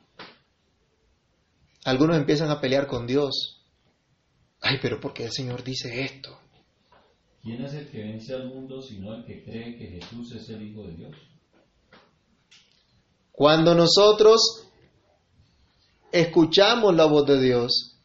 Algunos 1.85 2.17
empiezan 2.17 2.51
a 2.51 2.61
pelear 2.61 2.87
con 2.87 3.09
Dios. 3.09 3.65
Ay, 4.61 4.79
pero 4.81 5.01
¿por 5.01 5.13
qué 5.13 5.25
el 5.25 5.33
Señor 5.33 5.65
dice 5.65 6.05
esto? 6.05 6.39
¿Quién 7.49 7.64
es 7.64 7.73
el 7.73 7.88
que 7.88 8.02
vence 8.02 8.35
al 8.35 8.47
mundo 8.49 8.83
sino 8.83 9.14
el 9.14 9.25
que 9.25 9.43
cree 9.43 9.78
que 9.78 9.87
Jesús 9.87 10.33
es 10.33 10.50
el 10.50 10.69
Hijo 10.69 10.83
de 10.83 10.93
Dios? 10.93 11.17
Cuando 13.33 13.75
nosotros 13.75 14.67
escuchamos 16.12 16.95
la 16.95 17.07
voz 17.07 17.25
de 17.25 17.40
Dios, 17.40 17.97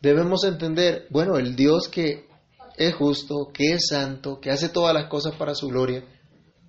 debemos 0.00 0.44
entender, 0.44 1.08
bueno, 1.10 1.36
el 1.36 1.56
Dios 1.56 1.88
que 1.88 2.28
es 2.76 2.94
justo, 2.94 3.50
que 3.52 3.72
es 3.72 3.88
santo, 3.88 4.38
que 4.38 4.52
hace 4.52 4.68
todas 4.68 4.94
las 4.94 5.08
cosas 5.08 5.34
para 5.34 5.56
su 5.56 5.66
gloria, 5.66 6.04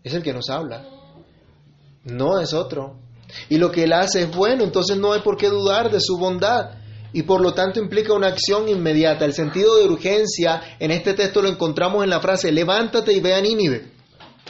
es 0.03 0.11
el 0.15 0.23
que 0.23 0.33
nos 0.33 0.49
habla. 0.49 0.89
No 2.03 2.39
es 2.39 2.51
otro. 2.51 2.97
Y 3.47 3.57
lo 3.57 3.71
que 3.71 3.83
Él 3.83 3.93
hace 3.93 4.23
es 4.23 4.35
bueno, 4.35 4.63
entonces 4.63 4.97
no 4.97 5.13
hay 5.13 5.21
por 5.21 5.37
qué 5.37 5.49
dudar 5.49 5.91
de 5.91 5.99
su 6.01 6.17
bondad. 6.17 6.76
Y 7.13 7.23
por 7.23 7.41
lo 7.41 7.53
tanto 7.53 7.79
implica 7.79 8.13
una 8.13 8.27
acción 8.27 8.69
inmediata. 8.69 9.25
El 9.25 9.33
sentido 9.33 9.77
de 9.77 9.85
urgencia 9.85 10.61
en 10.79 10.91
este 10.91 11.13
texto 11.13 11.41
lo 11.41 11.49
encontramos 11.49 12.03
en 12.03 12.09
la 12.09 12.19
frase, 12.19 12.51
levántate 12.51 13.13
y 13.13 13.19
ve 13.19 13.33
a 13.33 13.41
Nínive 13.41 13.97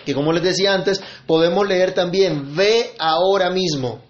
que 0.08 0.14
como 0.14 0.32
les 0.32 0.42
decía 0.42 0.74
antes, 0.74 1.02
podemos 1.26 1.68
leer 1.68 1.94
también, 1.94 2.56
ve 2.56 2.92
ahora 2.98 3.50
mismo. 3.50 4.02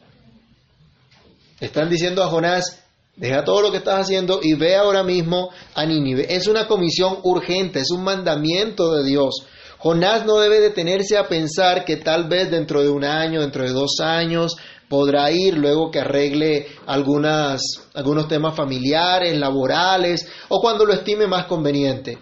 Están 1.60 1.90
diciendo 1.90 2.24
a 2.24 2.28
Jonás, 2.28 2.84
deja 3.16 3.44
todo 3.44 3.64
lo 3.64 3.72
que 3.72 3.78
estás 3.78 4.02
haciendo 4.02 4.40
y 4.44 4.54
ve 4.54 4.76
ahora 4.76 5.02
mismo 5.02 5.50
a 5.74 5.88
Nínive. 5.88 6.28
Es 6.30 6.46
una 6.46 6.68
comisión 6.68 7.18
urgente, 7.24 7.80
es 7.80 7.90
un 7.90 8.04
mandamiento 8.04 8.94
de 8.94 9.06
Dios. 9.06 9.48
Jonás 9.80 10.24
no 10.24 10.38
debe 10.38 10.60
detenerse 10.60 11.18
a 11.18 11.28
pensar 11.28 11.84
que 11.84 11.98
tal 11.98 12.30
vez 12.30 12.52
dentro 12.52 12.84
de 12.84 12.90
un 12.90 13.04
año, 13.04 13.42
dentro 13.42 13.64
de 13.64 13.72
dos 13.72 14.00
años, 14.00 14.56
podrá 14.90 15.32
ir 15.32 15.58
luego 15.58 15.92
que 15.92 16.00
arregle 16.00 16.68
algunas, 16.86 17.62
algunos 17.94 18.28
temas 18.28 18.56
familiares, 18.56 19.38
laborales 19.38 20.28
o 20.50 20.62
cuando 20.62 20.86
lo 20.86 20.94
estime 20.94 21.28
más 21.28 21.46
conveniente. 21.46 22.18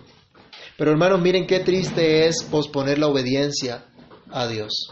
Pero 0.77 0.91
hermanos, 0.91 1.21
miren 1.21 1.47
qué 1.47 1.59
triste 1.59 2.27
es 2.27 2.43
posponer 2.43 2.99
la 2.99 3.07
obediencia 3.07 3.85
a 4.31 4.47
Dios. 4.47 4.91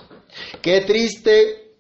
Qué 0.62 0.82
triste 0.82 1.74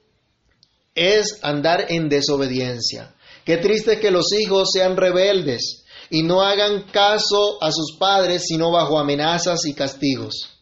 es 0.96 1.40
andar 1.44 1.86
en 1.90 2.10
desobediencia. 2.10 3.16
Qué 3.46 3.58
triste 3.58 3.94
es 3.94 4.00
que 4.00 4.12
los 4.12 4.32
hijos 4.34 4.70
sean 4.72 4.98
rebeldes 4.98 5.86
y 6.10 6.24
no 6.24 6.42
hagan 6.42 6.84
caso 6.92 7.62
a 7.62 7.72
sus 7.72 7.98
padres 7.98 8.44
sino 8.46 8.72
bajo 8.72 9.00
amenazas 9.00 9.66
y 9.66 9.74
castigos. 9.74 10.60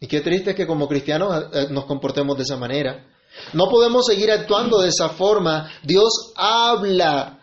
Y 0.00 0.06
qué 0.06 0.20
triste 0.20 0.50
es 0.50 0.56
que 0.56 0.66
como 0.66 0.88
cristianos 0.88 1.44
eh, 1.52 1.66
nos 1.70 1.84
comportemos 1.84 2.36
de 2.36 2.42
esa 2.42 2.56
manera. 2.56 3.06
No 3.52 3.68
podemos 3.68 4.06
seguir 4.06 4.30
actuando 4.30 4.80
de 4.80 4.88
esa 4.88 5.08
forma. 5.08 5.70
Dios 5.82 6.32
habla 6.36 7.40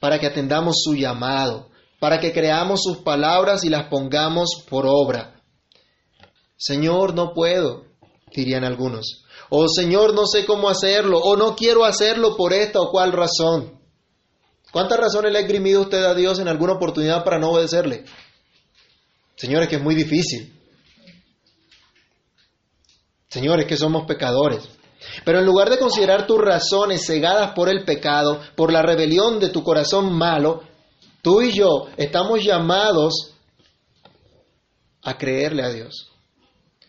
para 0.00 0.18
que 0.18 0.26
atendamos 0.26 0.76
su 0.82 0.94
llamado 0.94 1.68
para 1.98 2.20
que 2.20 2.32
creamos 2.32 2.80
sus 2.82 2.98
palabras 2.98 3.64
y 3.64 3.68
las 3.68 3.88
pongamos 3.88 4.64
por 4.68 4.86
obra. 4.86 5.42
Señor, 6.56 7.14
no 7.14 7.32
puedo, 7.32 7.86
dirían 8.34 8.64
algunos. 8.64 9.24
O 9.50 9.68
Señor, 9.68 10.14
no 10.14 10.26
sé 10.26 10.44
cómo 10.44 10.68
hacerlo, 10.68 11.18
o 11.18 11.36
no 11.36 11.56
quiero 11.56 11.84
hacerlo 11.84 12.36
por 12.36 12.52
esta 12.52 12.80
o 12.80 12.90
cual 12.90 13.12
razón. 13.12 13.80
¿Cuántas 14.70 14.98
razones 14.98 15.32
le 15.32 15.38
ha 15.38 15.42
esgrimido 15.42 15.82
usted 15.82 16.04
a 16.04 16.14
Dios 16.14 16.38
en 16.38 16.48
alguna 16.48 16.74
oportunidad 16.74 17.24
para 17.24 17.38
no 17.38 17.50
obedecerle? 17.50 18.04
Señores, 19.36 19.68
que 19.68 19.76
es 19.76 19.82
muy 19.82 19.94
difícil. 19.94 20.54
Señores, 23.28 23.66
que 23.66 23.76
somos 23.76 24.06
pecadores. 24.06 24.68
Pero 25.24 25.38
en 25.38 25.46
lugar 25.46 25.70
de 25.70 25.78
considerar 25.78 26.26
tus 26.26 26.38
razones 26.38 27.06
cegadas 27.06 27.52
por 27.54 27.68
el 27.68 27.84
pecado, 27.84 28.40
por 28.56 28.72
la 28.72 28.82
rebelión 28.82 29.38
de 29.38 29.50
tu 29.50 29.62
corazón 29.62 30.12
malo, 30.12 30.62
Tú 31.22 31.42
y 31.42 31.52
yo 31.52 31.88
estamos 31.96 32.44
llamados 32.44 33.34
a 35.02 35.18
creerle 35.18 35.64
a 35.64 35.70
Dios, 35.70 36.10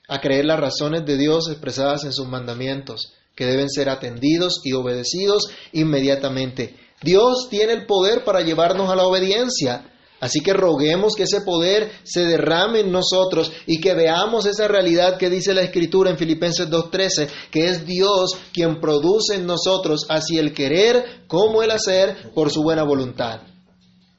a 0.08 0.22
creer 0.22 0.46
las 0.46 0.60
razones 0.60 1.06
de 1.06 1.18
Dios 1.18 1.50
expresadas 1.50 2.04
en 2.04 2.14
sus 2.14 2.28
mandamientos, 2.28 3.14
que 3.36 3.46
deben 3.46 3.70
ser 3.70 3.90
atendidos 3.90 4.62
y 4.64 4.74
obedecidos 4.74 5.50
inmediatamente. 5.72 6.76
Dios 7.02 7.48
tiene 7.50 7.74
el 7.74 7.86
poder 7.86 8.24
para 8.24 8.42
llevarnos 8.42 8.90
a 8.90 8.96
la 8.96 9.04
obediencia, 9.04 9.92
así 10.20 10.42
que 10.42 10.54
roguemos 10.54 11.16
que 11.16 11.24
ese 11.24 11.42
poder 11.42 11.92
se 12.04 12.26
derrame 12.26 12.82
en 12.82 12.92
nosotros 12.92 13.52
y 13.66 13.80
que 13.80 13.94
veamos 13.94 14.46
esa 14.46 14.68
realidad 14.68 15.18
que 15.18 15.30
dice 15.30 15.54
la 15.54 15.62
Escritura 15.62 16.10
en 16.10 16.18
Filipenses 16.18 16.70
2.13, 16.70 17.30
que 17.52 17.68
es 17.68 17.86
Dios 17.86 18.38
quien 18.54 18.80
produce 18.80 19.36
en 19.36 19.46
nosotros 19.46 20.06
así 20.10 20.38
el 20.38 20.54
querer 20.54 21.26
como 21.28 21.64
el 21.64 21.72
hacer 21.72 22.32
por 22.34 22.52
su 22.52 22.64
buena 22.64 22.84
voluntad. 22.84 23.42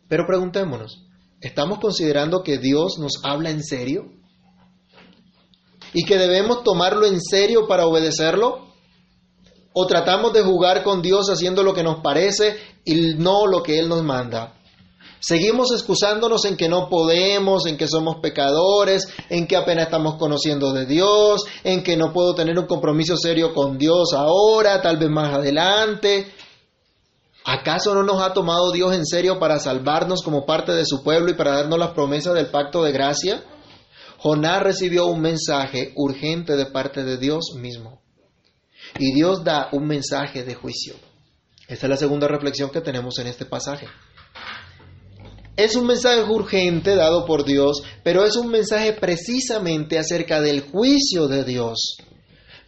Pero 0.09 0.27
preguntémonos, 0.27 1.07
¿estamos 1.41 1.79
considerando 1.79 2.43
que 2.43 2.59
Dios 2.59 2.99
nos 2.99 3.21
habla 3.23 3.51
en 3.51 3.63
serio? 3.63 4.13
¿Y 5.93 6.05
que 6.05 6.19
debemos 6.19 6.63
tomarlo 6.63 7.07
en 7.07 7.21
serio 7.21 7.67
para 7.67 7.87
obedecerlo? 7.87 8.71
¿O 9.73 9.87
tratamos 9.87 10.33
de 10.33 10.43
jugar 10.43 10.83
con 10.83 11.01
Dios 11.03 11.29
haciendo 11.31 11.63
lo 11.63 11.75
que 11.75 11.83
nos 11.83 12.03
parece 12.03 12.57
y 12.85 13.15
no 13.15 13.47
lo 13.47 13.63
que 13.63 13.79
Él 13.79 13.89
nos 13.89 14.03
manda? 14.03 14.60
Seguimos 15.21 15.71
excusándonos 15.73 16.47
en 16.47 16.57
que 16.57 16.69
no 16.69 16.89
podemos, 16.89 17.67
en 17.67 17.77
que 17.77 17.87
somos 17.87 18.17
pecadores, 18.17 19.07
en 19.29 19.47
que 19.47 19.57
apenas 19.57 19.85
estamos 19.85 20.17
conociendo 20.17 20.73
de 20.73 20.87
Dios, 20.87 21.45
en 21.63 21.83
que 21.83 21.97
no 21.97 22.13
puedo 22.13 22.35
tener 22.35 22.59
un 22.59 22.67
compromiso 22.67 23.17
serio 23.19 23.53
con 23.53 23.77
Dios 23.77 24.15
ahora, 24.15 24.81
tal 24.81 24.97
vez 24.97 25.11
más 25.11 25.35
adelante. 25.35 26.33
¿Acaso 27.45 27.95
no 27.95 28.03
nos 28.03 28.23
ha 28.23 28.33
tomado 28.33 28.73
Dios 28.73 28.95
en 28.95 29.05
serio 29.05 29.39
para 29.39 29.59
salvarnos 29.59 30.23
como 30.23 30.47
parte 30.47 30.73
de 30.73 30.87
su 30.87 31.03
pueblo 31.03 31.31
y 31.31 31.35
para 31.35 31.53
darnos 31.53 31.79
las 31.79 31.93
promesas 31.93 32.35
del 32.35 32.51
pacto 32.51 32.83
de 32.83 32.93
gracia? 32.93 33.45
Jonás 34.19 34.63
recibió 34.63 35.07
un 35.07 35.21
mensaje 35.21 35.93
urgente 35.97 36.57
de 36.57 36.67
parte 36.67 37.05
de 37.05 37.19
Dios 37.19 37.55
mismo. 37.57 38.01
Y 38.99 39.13
Dios 39.13 39.45
da 39.45 39.69
un 39.73 39.87
mensaje 39.87 40.45
de 40.45 40.55
juicio. 40.55 40.95
Esta 41.69 41.87
es 41.87 41.91
la 41.91 41.97
segunda 41.97 42.27
reflexión 42.27 42.71
que 42.71 42.81
tenemos 42.81 43.19
en 43.19 43.29
este 43.29 43.47
pasaje. 43.47 43.87
Es 45.57 45.77
un 45.77 45.87
mensaje 45.87 46.23
urgente 46.23 46.95
dado 46.97 47.27
por 47.27 47.45
Dios, 47.45 47.83
pero 48.03 48.25
es 48.25 48.37
un 48.37 48.49
mensaje 48.49 48.93
precisamente 48.95 49.99
acerca 49.99 50.41
del 50.41 50.63
juicio 50.63 51.29
de 51.29 51.45
Dios. 51.45 51.97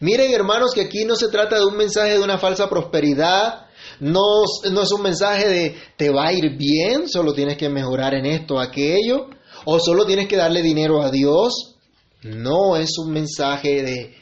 Miren 0.00 0.32
hermanos 0.32 0.72
que 0.74 0.82
aquí 0.82 1.04
no 1.04 1.14
se 1.14 1.28
trata 1.28 1.58
de 1.58 1.64
un 1.64 1.76
mensaje 1.76 2.12
de 2.12 2.20
una 2.20 2.38
falsa 2.38 2.68
prosperidad, 2.68 3.66
no, 4.00 4.44
es 4.44 4.90
un 4.90 5.02
mensaje 5.02 5.48
de 5.48 5.76
te 5.96 6.10
va 6.10 6.26
a 6.26 6.32
ir 6.32 6.56
bien, 6.56 7.08
solo 7.08 7.32
tienes 7.32 7.56
que 7.56 7.68
mejorar 7.68 8.14
en 8.14 8.26
esto, 8.26 8.58
aquello, 8.58 9.28
o 9.64 9.78
solo 9.78 10.04
tienes 10.04 10.26
que 10.26 10.36
darle 10.36 10.62
dinero 10.62 11.02
a 11.02 11.10
Dios. 11.10 11.76
No 12.22 12.76
es 12.76 12.98
un 12.98 13.12
mensaje 13.12 13.82
de 13.82 14.16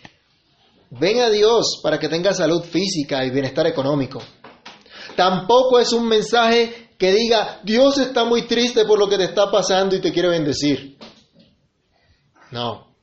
ven 0.90 1.20
a 1.20 1.30
Dios 1.30 1.80
para 1.82 1.98
que 1.98 2.08
tengas 2.08 2.38
salud 2.38 2.62
física 2.62 3.24
y 3.24 3.30
bienestar 3.30 3.66
económico. 3.66 4.20
Tampoco 5.16 5.78
es 5.78 5.92
un 5.92 6.06
mensaje 6.06 6.79
que 7.00 7.14
diga, 7.14 7.60
Dios 7.64 7.96
está 7.96 8.26
muy 8.26 8.42
triste 8.42 8.84
por 8.84 8.98
lo 8.98 9.08
que 9.08 9.16
te 9.16 9.24
está 9.24 9.50
pasando 9.50 9.96
y 9.96 10.02
te 10.02 10.12
quiere 10.12 10.28
bendecir. 10.28 10.98
No, 12.50 12.94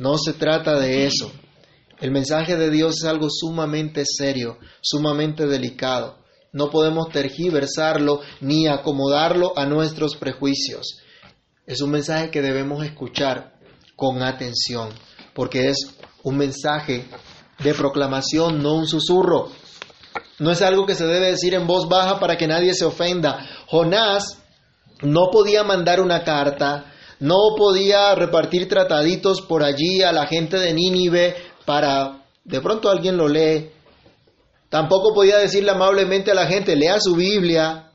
no 0.00 0.18
se 0.18 0.32
trata 0.32 0.76
de 0.80 1.06
eso. 1.06 1.30
El 2.00 2.10
mensaje 2.10 2.56
de 2.56 2.70
Dios 2.70 2.96
es 2.98 3.04
algo 3.04 3.28
sumamente 3.30 4.02
serio, 4.04 4.58
sumamente 4.80 5.46
delicado. 5.46 6.18
No 6.52 6.70
podemos 6.70 7.10
tergiversarlo 7.10 8.20
ni 8.40 8.66
acomodarlo 8.66 9.56
a 9.56 9.64
nuestros 9.64 10.16
prejuicios. 10.16 10.98
Es 11.66 11.80
un 11.82 11.92
mensaje 11.92 12.32
que 12.32 12.42
debemos 12.42 12.84
escuchar 12.84 13.54
con 13.94 14.24
atención, 14.24 14.88
porque 15.34 15.68
es 15.68 15.94
un 16.24 16.36
mensaje 16.36 17.06
de 17.62 17.74
proclamación, 17.74 18.60
no 18.60 18.74
un 18.74 18.88
susurro. 18.88 19.52
No 20.40 20.50
es 20.50 20.62
algo 20.62 20.86
que 20.86 20.94
se 20.94 21.06
debe 21.06 21.30
decir 21.30 21.54
en 21.54 21.66
voz 21.66 21.86
baja 21.86 22.18
para 22.18 22.36
que 22.36 22.46
nadie 22.46 22.72
se 22.74 22.86
ofenda. 22.86 23.46
Jonás 23.66 24.38
no 25.02 25.28
podía 25.30 25.62
mandar 25.64 26.00
una 26.00 26.24
carta, 26.24 26.92
no 27.20 27.54
podía 27.56 28.14
repartir 28.14 28.66
trataditos 28.66 29.42
por 29.42 29.62
allí 29.62 30.02
a 30.02 30.12
la 30.12 30.26
gente 30.26 30.58
de 30.58 30.72
Nínive 30.72 31.36
para, 31.66 32.24
de 32.42 32.60
pronto 32.62 32.88
alguien 32.88 33.18
lo 33.18 33.28
lee. 33.28 33.70
Tampoco 34.70 35.12
podía 35.12 35.36
decirle 35.36 35.72
amablemente 35.72 36.30
a 36.30 36.34
la 36.34 36.46
gente, 36.46 36.74
lea 36.74 36.98
su 37.00 37.16
Biblia. 37.16 37.90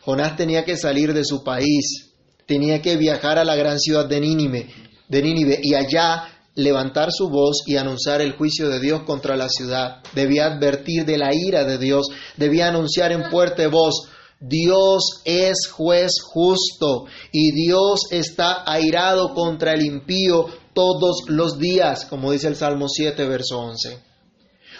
Jonás 0.00 0.34
tenía 0.34 0.64
que 0.64 0.78
salir 0.78 1.12
de 1.12 1.24
su 1.24 1.44
país, 1.44 2.14
tenía 2.46 2.80
que 2.80 2.96
viajar 2.96 3.38
a 3.38 3.44
la 3.44 3.54
gran 3.54 3.78
ciudad 3.78 4.06
de 4.06 4.20
Nínive, 4.20 4.66
de 5.08 5.22
Nínive 5.22 5.60
y 5.62 5.74
allá 5.74 6.35
levantar 6.56 7.10
su 7.12 7.28
voz 7.28 7.62
y 7.66 7.76
anunciar 7.76 8.20
el 8.20 8.32
juicio 8.32 8.68
de 8.68 8.80
Dios 8.80 9.02
contra 9.04 9.36
la 9.36 9.48
ciudad. 9.48 10.02
Debía 10.14 10.46
advertir 10.46 11.04
de 11.04 11.18
la 11.18 11.32
ira 11.32 11.64
de 11.64 11.78
Dios. 11.78 12.08
Debía 12.36 12.68
anunciar 12.68 13.12
en 13.12 13.30
fuerte 13.30 13.68
voz, 13.68 14.08
Dios 14.40 15.22
es 15.24 15.70
juez 15.72 16.20
justo 16.22 17.06
y 17.32 17.52
Dios 17.52 18.00
está 18.10 18.70
airado 18.70 19.32
contra 19.32 19.72
el 19.72 19.82
impío 19.82 20.46
todos 20.74 21.22
los 21.28 21.58
días, 21.58 22.04
como 22.04 22.32
dice 22.32 22.48
el 22.48 22.56
Salmo 22.56 22.86
7, 22.88 23.26
verso 23.26 23.58
11. 23.60 23.98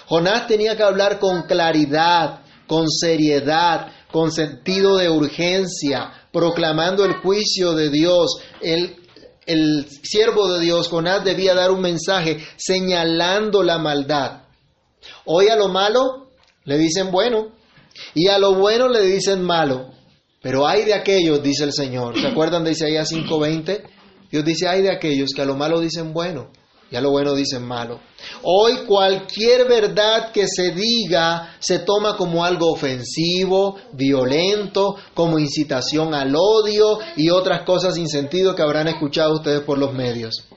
Jonás 0.08 0.46
tenía 0.46 0.76
que 0.76 0.82
hablar 0.82 1.18
con 1.18 1.44
claridad, 1.44 2.40
con 2.66 2.90
seriedad, 2.90 3.88
con 4.12 4.30
sentido 4.30 4.98
de 4.98 5.08
urgencia, 5.08 6.12
proclamando 6.32 7.04
el 7.06 7.14
juicio 7.14 7.72
de 7.72 7.88
Dios, 7.88 8.36
el 8.60 8.96
el 9.46 9.86
siervo 10.02 10.52
de 10.52 10.60
Dios, 10.60 10.88
Jonás, 10.88 11.24
debía 11.24 11.54
dar 11.54 11.70
un 11.70 11.80
mensaje 11.80 12.38
señalando 12.56 13.62
la 13.62 13.78
maldad. 13.78 14.42
Hoy 15.24 15.48
a 15.48 15.56
lo 15.56 15.68
malo 15.68 16.30
le 16.64 16.78
dicen 16.78 17.10
bueno 17.10 17.52
y 18.14 18.28
a 18.28 18.38
lo 18.38 18.54
bueno 18.54 18.88
le 18.88 19.02
dicen 19.02 19.42
malo. 19.42 19.90
Pero 20.42 20.66
hay 20.66 20.84
de 20.84 20.94
aquellos, 20.94 21.42
dice 21.42 21.64
el 21.64 21.72
Señor. 21.72 22.20
¿Se 22.20 22.26
acuerdan 22.26 22.64
de 22.64 22.72
Isaías 22.72 23.10
5:20? 23.10 23.82
Dios 24.30 24.44
dice, 24.44 24.68
hay 24.68 24.82
de 24.82 24.90
aquellos 24.90 25.30
que 25.34 25.42
a 25.42 25.44
lo 25.44 25.56
malo 25.56 25.80
dicen 25.80 26.12
bueno 26.12 26.50
y 26.90 26.96
a 26.96 27.00
lo 27.00 27.10
bueno 27.10 27.34
dicen 27.34 27.64
malo. 27.64 28.00
Hoy 28.42 28.84
cualquier 28.86 29.68
verdad 29.68 30.30
que 30.32 30.46
se 30.46 30.70
diga 30.70 31.56
se 31.58 31.80
toma 31.80 32.16
como 32.16 32.44
algo 32.44 32.72
ofensivo, 32.72 33.76
violento, 33.92 34.96
como 35.14 35.38
incitación 35.38 36.14
al 36.14 36.34
odio 36.36 36.98
y 37.16 37.30
otras 37.30 37.62
cosas 37.62 37.94
sin 37.94 38.08
sentido 38.08 38.54
que 38.54 38.62
habrán 38.62 38.88
escuchado 38.88 39.34
ustedes 39.34 39.62
por 39.62 39.78
los 39.78 39.92
medios. 39.92 40.48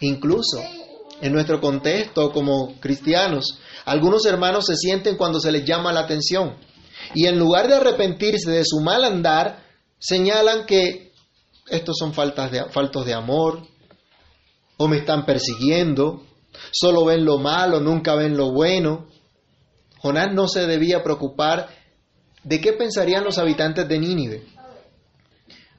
Incluso 0.00 0.60
en 1.20 1.32
nuestro 1.32 1.60
contexto 1.60 2.32
como 2.32 2.78
cristianos, 2.80 3.58
algunos 3.84 4.26
hermanos 4.26 4.66
se 4.66 4.76
sienten 4.76 5.16
cuando 5.16 5.40
se 5.40 5.52
les 5.52 5.64
llama 5.64 5.92
la 5.92 6.00
atención 6.00 6.56
y 7.14 7.26
en 7.26 7.38
lugar 7.38 7.68
de 7.68 7.76
arrepentirse 7.76 8.50
de 8.50 8.64
su 8.64 8.80
mal 8.80 9.04
andar, 9.04 9.64
señalan 9.98 10.66
que 10.66 11.12
estos 11.68 11.96
son 11.98 12.12
faltas 12.12 12.50
de, 12.50 12.64
faltos 12.70 13.06
de 13.06 13.14
amor, 13.14 13.66
o 14.82 14.88
me 14.88 14.98
están 14.98 15.24
persiguiendo, 15.24 16.24
solo 16.72 17.04
ven 17.04 17.24
lo 17.24 17.38
malo, 17.38 17.78
nunca 17.78 18.16
ven 18.16 18.36
lo 18.36 18.50
bueno. 18.50 19.06
Jonás 19.98 20.34
no 20.34 20.48
se 20.48 20.66
debía 20.66 21.04
preocupar 21.04 21.68
de 22.42 22.60
qué 22.60 22.72
pensarían 22.72 23.22
los 23.22 23.38
habitantes 23.38 23.86
de 23.86 23.98
Nínive, 24.00 24.42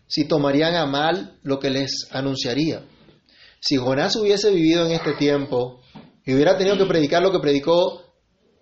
si 0.08 0.26
tomarían 0.26 0.76
a 0.76 0.86
mal 0.86 1.38
lo 1.44 1.60
que 1.60 1.70
les 1.70 2.08
anunciaría. 2.12 2.86
Si 3.60 3.76
Jonás 3.76 4.16
hubiese 4.16 4.52
vivido 4.52 4.86
en 4.86 4.94
este 4.94 5.16
tiempo 5.16 5.82
y 6.26 6.34
hubiera 6.34 6.58
tenido 6.58 6.78
que 6.78 6.86
predicar 6.86 7.22
lo 7.22 7.32
que 7.34 7.40
predicó 7.40 8.04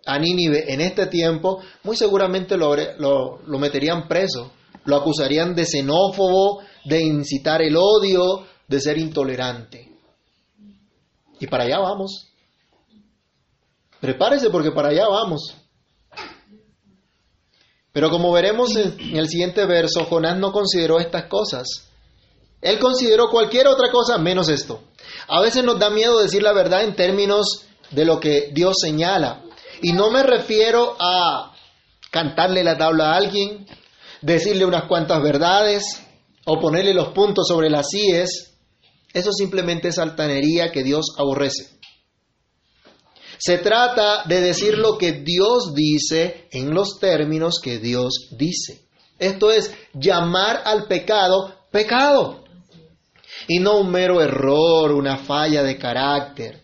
a 0.07 0.17
Nínive 0.17 0.73
en 0.73 0.81
este 0.81 1.05
tiempo, 1.05 1.61
muy 1.83 1.95
seguramente 1.95 2.57
lo, 2.57 2.75
lo, 2.75 3.43
lo 3.45 3.59
meterían 3.59 4.07
preso, 4.07 4.51
lo 4.85 4.95
acusarían 4.95 5.53
de 5.53 5.67
xenófobo, 5.67 6.63
de 6.85 6.99
incitar 7.03 7.61
el 7.61 7.77
odio, 7.77 8.47
de 8.67 8.81
ser 8.81 8.97
intolerante. 8.97 9.90
Y 11.41 11.47
para 11.47 11.63
allá 11.63 11.79
vamos. 11.79 12.27
Prepárese 13.99 14.51
porque 14.51 14.71
para 14.71 14.89
allá 14.89 15.07
vamos. 15.07 15.55
Pero 17.91 18.11
como 18.11 18.31
veremos 18.31 18.75
en 18.75 19.17
el 19.17 19.27
siguiente 19.27 19.65
verso, 19.65 20.05
Jonás 20.05 20.37
no 20.37 20.51
consideró 20.51 20.99
estas 20.99 21.25
cosas. 21.25 21.67
Él 22.61 22.77
consideró 22.77 23.29
cualquier 23.31 23.67
otra 23.67 23.91
cosa 23.91 24.19
menos 24.19 24.49
esto. 24.49 24.83
A 25.27 25.41
veces 25.41 25.63
nos 25.63 25.79
da 25.79 25.89
miedo 25.89 26.19
decir 26.19 26.43
la 26.43 26.53
verdad 26.53 26.83
en 26.83 26.95
términos 26.95 27.65
de 27.89 28.05
lo 28.05 28.19
que 28.19 28.51
Dios 28.53 28.75
señala. 28.79 29.41
Y 29.81 29.93
no 29.93 30.11
me 30.11 30.21
refiero 30.21 30.95
a 30.99 31.55
cantarle 32.11 32.63
la 32.63 32.77
tabla 32.77 33.13
a 33.13 33.17
alguien, 33.17 33.65
decirle 34.21 34.63
unas 34.63 34.83
cuantas 34.83 35.23
verdades 35.23 36.05
o 36.45 36.59
ponerle 36.59 36.93
los 36.93 37.09
puntos 37.09 37.47
sobre 37.47 37.71
las 37.71 37.91
IES 37.91 38.50
eso 39.13 39.31
simplemente 39.31 39.89
es 39.89 39.99
altanería 39.99 40.71
que 40.71 40.83
Dios 40.83 41.07
aborrece. 41.17 41.79
Se 43.37 43.57
trata 43.57 44.23
de 44.25 44.39
decir 44.39 44.77
lo 44.77 44.97
que 44.97 45.13
Dios 45.13 45.73
dice 45.73 46.47
en 46.51 46.73
los 46.73 46.99
términos 46.99 47.55
que 47.61 47.79
Dios 47.79 48.29
dice. 48.37 48.85
Esto 49.17 49.51
es 49.51 49.73
llamar 49.93 50.61
al 50.63 50.87
pecado 50.87 51.55
pecado 51.71 52.43
y 53.47 53.59
no 53.59 53.79
un 53.79 53.91
mero 53.91 54.21
error, 54.21 54.91
una 54.91 55.17
falla 55.17 55.63
de 55.63 55.77
carácter. 55.77 56.61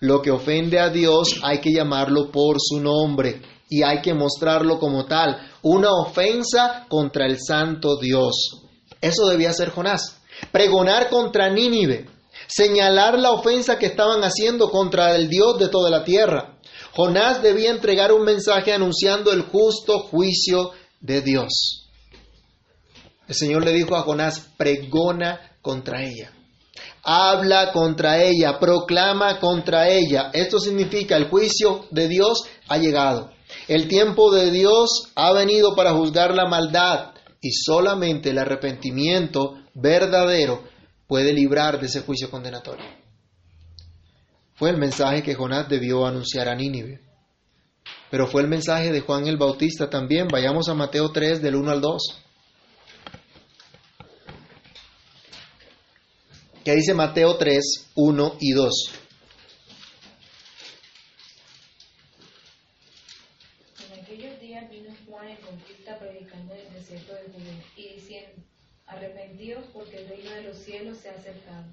Lo 0.00 0.22
que 0.22 0.30
ofende 0.30 0.78
a 0.78 0.88
Dios 0.88 1.40
hay 1.42 1.60
que 1.60 1.72
llamarlo 1.72 2.30
por 2.30 2.56
su 2.58 2.80
nombre 2.80 3.42
y 3.68 3.82
hay 3.82 4.00
que 4.00 4.14
mostrarlo 4.14 4.78
como 4.78 5.04
tal, 5.04 5.36
una 5.62 5.90
ofensa 5.92 6.86
contra 6.88 7.26
el 7.26 7.38
santo 7.38 7.98
Dios. 7.98 8.62
Eso 9.00 9.26
debía 9.26 9.52
ser 9.52 9.70
Jonás 9.70 10.19
pregonar 10.52 11.08
contra 11.08 11.50
Nínive, 11.50 12.08
señalar 12.46 13.18
la 13.18 13.32
ofensa 13.32 13.78
que 13.78 13.86
estaban 13.86 14.22
haciendo 14.22 14.70
contra 14.70 15.14
el 15.14 15.28
Dios 15.28 15.58
de 15.58 15.68
toda 15.68 15.90
la 15.90 16.04
tierra. 16.04 16.58
Jonás 16.92 17.42
debía 17.42 17.70
entregar 17.70 18.12
un 18.12 18.24
mensaje 18.24 18.72
anunciando 18.72 19.32
el 19.32 19.42
justo 19.42 20.00
juicio 20.00 20.72
de 21.00 21.22
Dios. 21.22 21.86
El 23.28 23.34
Señor 23.34 23.64
le 23.64 23.72
dijo 23.72 23.94
a 23.94 24.02
Jonás, 24.02 24.48
pregona 24.56 25.56
contra 25.62 26.02
ella. 26.02 26.32
Habla 27.02 27.72
contra 27.72 28.22
ella, 28.22 28.58
proclama 28.58 29.38
contra 29.38 29.88
ella. 29.88 30.30
Esto 30.32 30.58
significa 30.58 31.16
el 31.16 31.28
juicio 31.28 31.86
de 31.90 32.08
Dios 32.08 32.42
ha 32.68 32.78
llegado. 32.78 33.30
El 33.68 33.88
tiempo 33.88 34.32
de 34.32 34.50
Dios 34.50 35.12
ha 35.14 35.32
venido 35.32 35.74
para 35.74 35.94
juzgar 35.94 36.34
la 36.34 36.46
maldad, 36.46 37.12
Y 37.40 37.52
solamente 37.52 38.30
el 38.30 38.38
arrepentimiento 38.38 39.54
verdadero 39.74 40.64
puede 41.06 41.32
librar 41.32 41.80
de 41.80 41.86
ese 41.86 42.00
juicio 42.02 42.30
condenatorio. 42.30 42.86
Fue 44.54 44.70
el 44.70 44.76
mensaje 44.76 45.22
que 45.22 45.34
Jonás 45.34 45.68
debió 45.68 46.06
anunciar 46.06 46.48
a 46.48 46.54
Nínive. 46.54 47.00
Pero 48.10 48.26
fue 48.26 48.42
el 48.42 48.48
mensaje 48.48 48.92
de 48.92 49.00
Juan 49.00 49.26
el 49.26 49.36
Bautista 49.36 49.88
también. 49.88 50.28
Vayamos 50.28 50.68
a 50.68 50.74
Mateo 50.74 51.10
3 51.12 51.40
del 51.40 51.54
1 51.54 51.70
al 51.70 51.80
2. 51.80 52.02
¿Qué 56.64 56.74
dice 56.74 56.92
Mateo 56.92 57.38
3, 57.38 57.90
1 57.94 58.36
y 58.40 58.52
2? 58.52 58.92
En 63.92 64.02
aquellos 64.02 64.40
días 64.40 64.68
vino 64.68 64.94
Juan 65.08 65.28
el 65.28 65.38
Bautista 65.42 65.98
predicando 65.98 66.52
en 66.52 66.66
el 66.66 66.72
desierto 66.74 67.14
de 67.14 67.32
Judea 67.32 67.64
y 67.76 67.94
diciendo, 67.94 68.42
arrepentíos 68.86 69.64
porque 69.72 70.00
el 70.00 70.08
se 70.94 71.08
ha 71.10 71.12
acercado. 71.12 71.64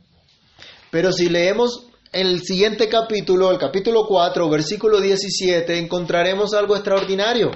Pero 0.91 1.12
si 1.12 1.30
leemos 1.30 1.88
el 2.12 2.41
siguiente 2.41 2.88
capítulo, 2.89 3.52
el 3.52 3.58
capítulo 3.58 4.06
4, 4.08 4.50
versículo 4.50 5.00
17, 5.02 5.78
encontraremos 5.78 6.54
algo 6.54 6.76
extraordinario. 6.76 7.52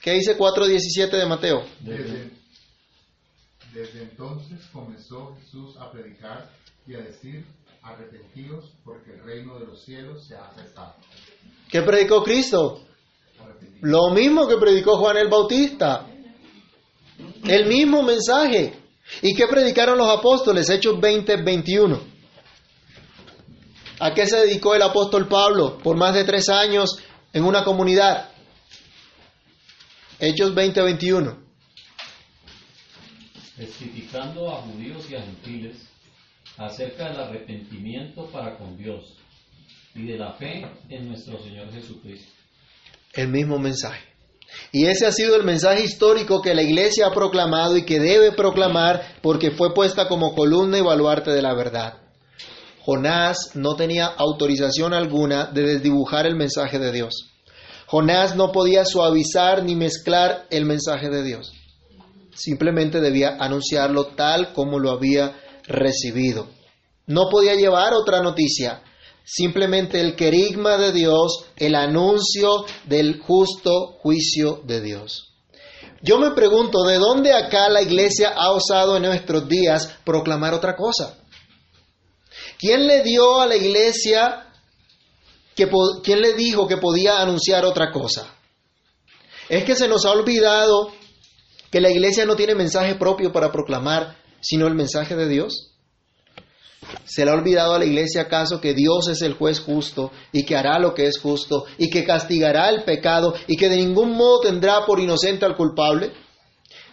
¿Qué 0.00 0.12
dice 0.12 0.36
4.17 0.36 1.10
de 1.10 1.26
Mateo? 1.26 1.64
Desde, 1.80 2.30
desde 3.72 4.02
entonces 4.02 4.60
comenzó 4.72 5.34
Jesús 5.36 5.76
a 5.78 5.90
predicar 5.90 6.50
y 6.86 6.94
a 6.94 6.98
decir, 6.98 7.46
arrepentidos 7.82 8.72
porque 8.84 9.12
el 9.12 9.24
reino 9.24 9.58
de 9.58 9.66
los 9.66 9.82
cielos 9.84 10.26
se 10.26 10.36
ha 10.36 10.44
acercado. 10.44 10.94
¿Qué 11.70 11.82
predicó 11.82 12.22
Cristo? 12.22 12.82
Lo 13.80 14.10
mismo 14.10 14.46
que 14.46 14.56
predicó 14.56 14.98
Juan 14.98 15.16
el 15.16 15.28
Bautista. 15.28 16.06
El 17.44 17.66
mismo 17.66 18.02
mensaje. 18.02 18.83
¿Y 19.22 19.34
qué 19.34 19.46
predicaron 19.46 19.98
los 19.98 20.08
apóstoles? 20.08 20.68
Hechos 20.70 21.00
20, 21.00 21.42
21. 21.42 22.00
¿A 24.00 24.12
qué 24.12 24.26
se 24.26 24.36
dedicó 24.36 24.74
el 24.74 24.82
apóstol 24.82 25.28
Pablo 25.28 25.78
por 25.78 25.96
más 25.96 26.14
de 26.14 26.24
tres 26.24 26.48
años 26.48 26.98
en 27.32 27.44
una 27.44 27.64
comunidad? 27.64 28.30
Hechos 30.18 30.54
20, 30.54 30.82
21. 30.82 31.44
testificando 33.56 34.52
a 34.52 34.62
judíos 34.62 35.08
y 35.10 35.14
a 35.14 35.22
gentiles 35.22 35.76
acerca 36.56 37.08
del 37.08 37.20
arrepentimiento 37.20 38.26
para 38.30 38.56
con 38.58 38.76
Dios 38.76 39.16
y 39.94 40.06
de 40.06 40.18
la 40.18 40.32
fe 40.32 40.66
en 40.88 41.08
nuestro 41.08 41.40
Señor 41.42 41.72
Jesucristo. 41.72 42.32
El 43.12 43.28
mismo 43.28 43.58
mensaje. 43.58 44.13
Y 44.72 44.86
ese 44.86 45.06
ha 45.06 45.12
sido 45.12 45.36
el 45.36 45.44
mensaje 45.44 45.84
histórico 45.84 46.42
que 46.42 46.54
la 46.54 46.62
iglesia 46.62 47.06
ha 47.06 47.12
proclamado 47.12 47.76
y 47.76 47.84
que 47.84 48.00
debe 48.00 48.32
proclamar 48.32 49.16
porque 49.22 49.50
fue 49.50 49.74
puesta 49.74 50.08
como 50.08 50.34
columna 50.34 50.78
y 50.78 50.82
baluarte 50.82 51.30
de 51.30 51.42
la 51.42 51.54
verdad. 51.54 51.94
Jonás 52.84 53.52
no 53.54 53.76
tenía 53.76 54.06
autorización 54.06 54.92
alguna 54.92 55.46
de 55.46 55.62
desdibujar 55.62 56.26
el 56.26 56.36
mensaje 56.36 56.78
de 56.78 56.92
Dios. 56.92 57.30
Jonás 57.86 58.36
no 58.36 58.52
podía 58.52 58.84
suavizar 58.84 59.62
ni 59.64 59.74
mezclar 59.74 60.46
el 60.50 60.66
mensaje 60.66 61.08
de 61.08 61.22
Dios. 61.22 61.52
Simplemente 62.34 63.00
debía 63.00 63.36
anunciarlo 63.38 64.08
tal 64.08 64.52
como 64.52 64.78
lo 64.78 64.90
había 64.90 65.34
recibido. 65.66 66.48
No 67.06 67.28
podía 67.30 67.54
llevar 67.54 67.94
otra 67.94 68.20
noticia. 68.20 68.82
Simplemente 69.24 70.00
el 70.00 70.16
querigma 70.16 70.76
de 70.76 70.92
Dios, 70.92 71.46
el 71.56 71.74
anuncio 71.74 72.66
del 72.84 73.20
justo 73.20 73.96
juicio 73.98 74.60
de 74.64 74.82
Dios. 74.82 75.34
Yo 76.02 76.18
me 76.18 76.32
pregunto, 76.32 76.84
¿de 76.84 76.98
dónde 76.98 77.32
acá 77.32 77.70
la 77.70 77.80
iglesia 77.80 78.34
ha 78.36 78.52
osado 78.52 78.96
en 78.96 79.04
nuestros 79.04 79.48
días 79.48 79.96
proclamar 80.04 80.52
otra 80.52 80.76
cosa? 80.76 81.18
¿Quién 82.58 82.86
le 82.86 83.02
dio 83.02 83.40
a 83.40 83.46
la 83.46 83.56
iglesia 83.56 84.46
que 85.56 85.70
quién 86.02 86.20
le 86.20 86.34
dijo 86.34 86.68
que 86.68 86.76
podía 86.76 87.22
anunciar 87.22 87.64
otra 87.64 87.90
cosa? 87.90 88.34
Es 89.48 89.64
que 89.64 89.74
se 89.74 89.88
nos 89.88 90.04
ha 90.04 90.10
olvidado 90.10 90.92
que 91.70 91.80
la 91.80 91.90
iglesia 91.90 92.26
no 92.26 92.36
tiene 92.36 92.54
mensaje 92.54 92.94
propio 92.96 93.32
para 93.32 93.50
proclamar, 93.50 94.16
sino 94.40 94.66
el 94.66 94.74
mensaje 94.74 95.16
de 95.16 95.28
Dios. 95.28 95.73
¿Se 97.04 97.24
le 97.24 97.30
ha 97.30 97.34
olvidado 97.34 97.74
a 97.74 97.78
la 97.78 97.84
iglesia 97.84 98.22
acaso 98.22 98.60
que 98.60 98.74
Dios 98.74 99.08
es 99.08 99.22
el 99.22 99.34
juez 99.34 99.60
justo 99.60 100.10
y 100.32 100.44
que 100.44 100.56
hará 100.56 100.78
lo 100.78 100.94
que 100.94 101.06
es 101.06 101.18
justo 101.18 101.64
y 101.78 101.90
que 101.90 102.04
castigará 102.04 102.70
el 102.70 102.84
pecado 102.84 103.34
y 103.46 103.56
que 103.56 103.68
de 103.68 103.76
ningún 103.76 104.12
modo 104.12 104.40
tendrá 104.40 104.84
por 104.86 105.00
inocente 105.00 105.44
al 105.44 105.56
culpable? 105.56 106.12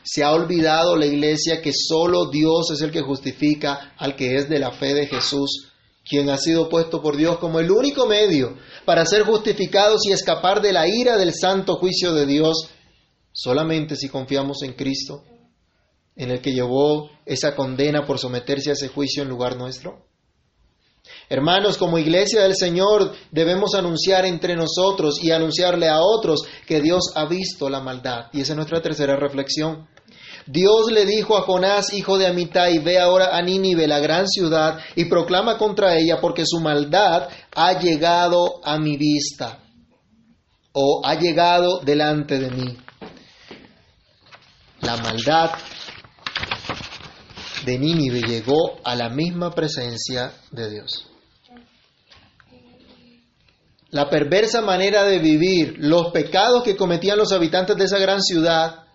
¿Se 0.04 0.24
ha 0.24 0.32
olvidado 0.32 0.96
la 0.96 1.06
iglesia 1.06 1.62
que 1.62 1.72
solo 1.74 2.30
Dios 2.30 2.72
es 2.72 2.82
el 2.82 2.92
que 2.92 3.02
justifica 3.02 3.94
al 3.98 4.16
que 4.16 4.36
es 4.36 4.50
de 4.50 4.60
la 4.60 4.72
fe 4.72 4.94
de 4.94 5.06
Jesús, 5.06 5.72
quien 6.04 6.30
ha 6.30 6.38
sido 6.38 6.70
puesto 6.70 7.02
por 7.02 7.16
Dios 7.16 7.38
como 7.38 7.60
el 7.60 7.70
único 7.70 8.08
medio 8.08 8.58
para 8.86 9.06
ser 9.06 9.24
justificados 9.24 10.06
y 10.06 10.12
escapar 10.12 10.62
de 10.62 10.74
la 10.74 10.88
ira 10.88 11.18
del 11.18 11.34
santo 11.34 11.76
juicio 11.76 12.14
de 12.14 12.26
Dios 12.26 12.70
solamente 13.32 13.96
si 13.96 14.10
confiamos 14.10 14.64
en 14.64 14.74
Cristo? 14.74 15.24
En 16.22 16.30
el 16.30 16.40
que 16.40 16.54
llevó 16.54 17.10
esa 17.26 17.56
condena 17.56 18.06
por 18.06 18.20
someterse 18.20 18.70
a 18.70 18.74
ese 18.74 18.90
juicio 18.90 19.24
en 19.24 19.30
lugar 19.30 19.58
nuestro? 19.58 20.06
Hermanos, 21.30 21.78
como 21.78 21.98
iglesia 21.98 22.44
del 22.44 22.56
Señor 22.56 23.14
debemos 23.32 23.74
anunciar 23.74 24.26
entre 24.26 24.56
nosotros 24.56 25.16
y 25.24 25.32
anunciarle 25.32 25.90
a 25.90 26.02
otros 26.02 26.44
que 26.68 26.80
Dios 26.80 27.12
ha 27.16 27.26
visto 27.26 27.70
la 27.70 27.80
maldad. 27.80 28.28
Y 28.34 28.42
esa 28.42 28.54
es 28.54 28.56
nuestra 28.56 28.84
tercera 28.84 29.16
reflexión. 29.16 29.88
Dios 30.46 30.92
le 30.92 31.06
dijo 31.06 31.38
a 31.38 31.42
Jonás, 31.42 31.92
hijo 31.92 32.20
de 32.20 32.28
Amitai, 32.28 32.78
ve 32.80 33.00
ahora 33.00 33.36
a 33.36 33.42
Nínive, 33.42 33.88
la 33.88 34.00
gran 34.00 34.28
ciudad, 34.28 34.80
y 34.96 35.06
proclama 35.06 35.58
contra 35.58 35.98
ella, 35.98 36.20
porque 36.22 36.44
su 36.46 36.60
maldad 36.60 37.30
ha 37.56 37.80
llegado 37.80 38.60
a 38.64 38.78
mi 38.78 38.98
vista, 38.98 39.60
o 40.74 41.02
ha 41.04 41.16
llegado 41.16 41.80
delante 41.80 42.38
de 42.38 42.52
mí. 42.52 42.78
La 44.82 44.98
maldad 44.98 45.52
de 47.66 47.78
Nínive 47.78 48.22
llegó 48.22 48.80
a 48.84 48.96
la 48.96 49.10
misma 49.10 49.54
presencia 49.54 50.34
de 50.52 50.70
Dios. 50.70 51.08
La 53.90 54.10
perversa 54.10 54.62
manera 54.62 55.04
de 55.04 55.20
vivir, 55.20 55.76
los 55.80 56.12
pecados 56.12 56.64
que 56.64 56.78
cometían 56.78 57.18
los 57.18 57.34
habitantes 57.34 57.76
de 57.76 57.86
esa 57.86 58.00
gran 58.00 58.22
ciudad, 58.22 58.86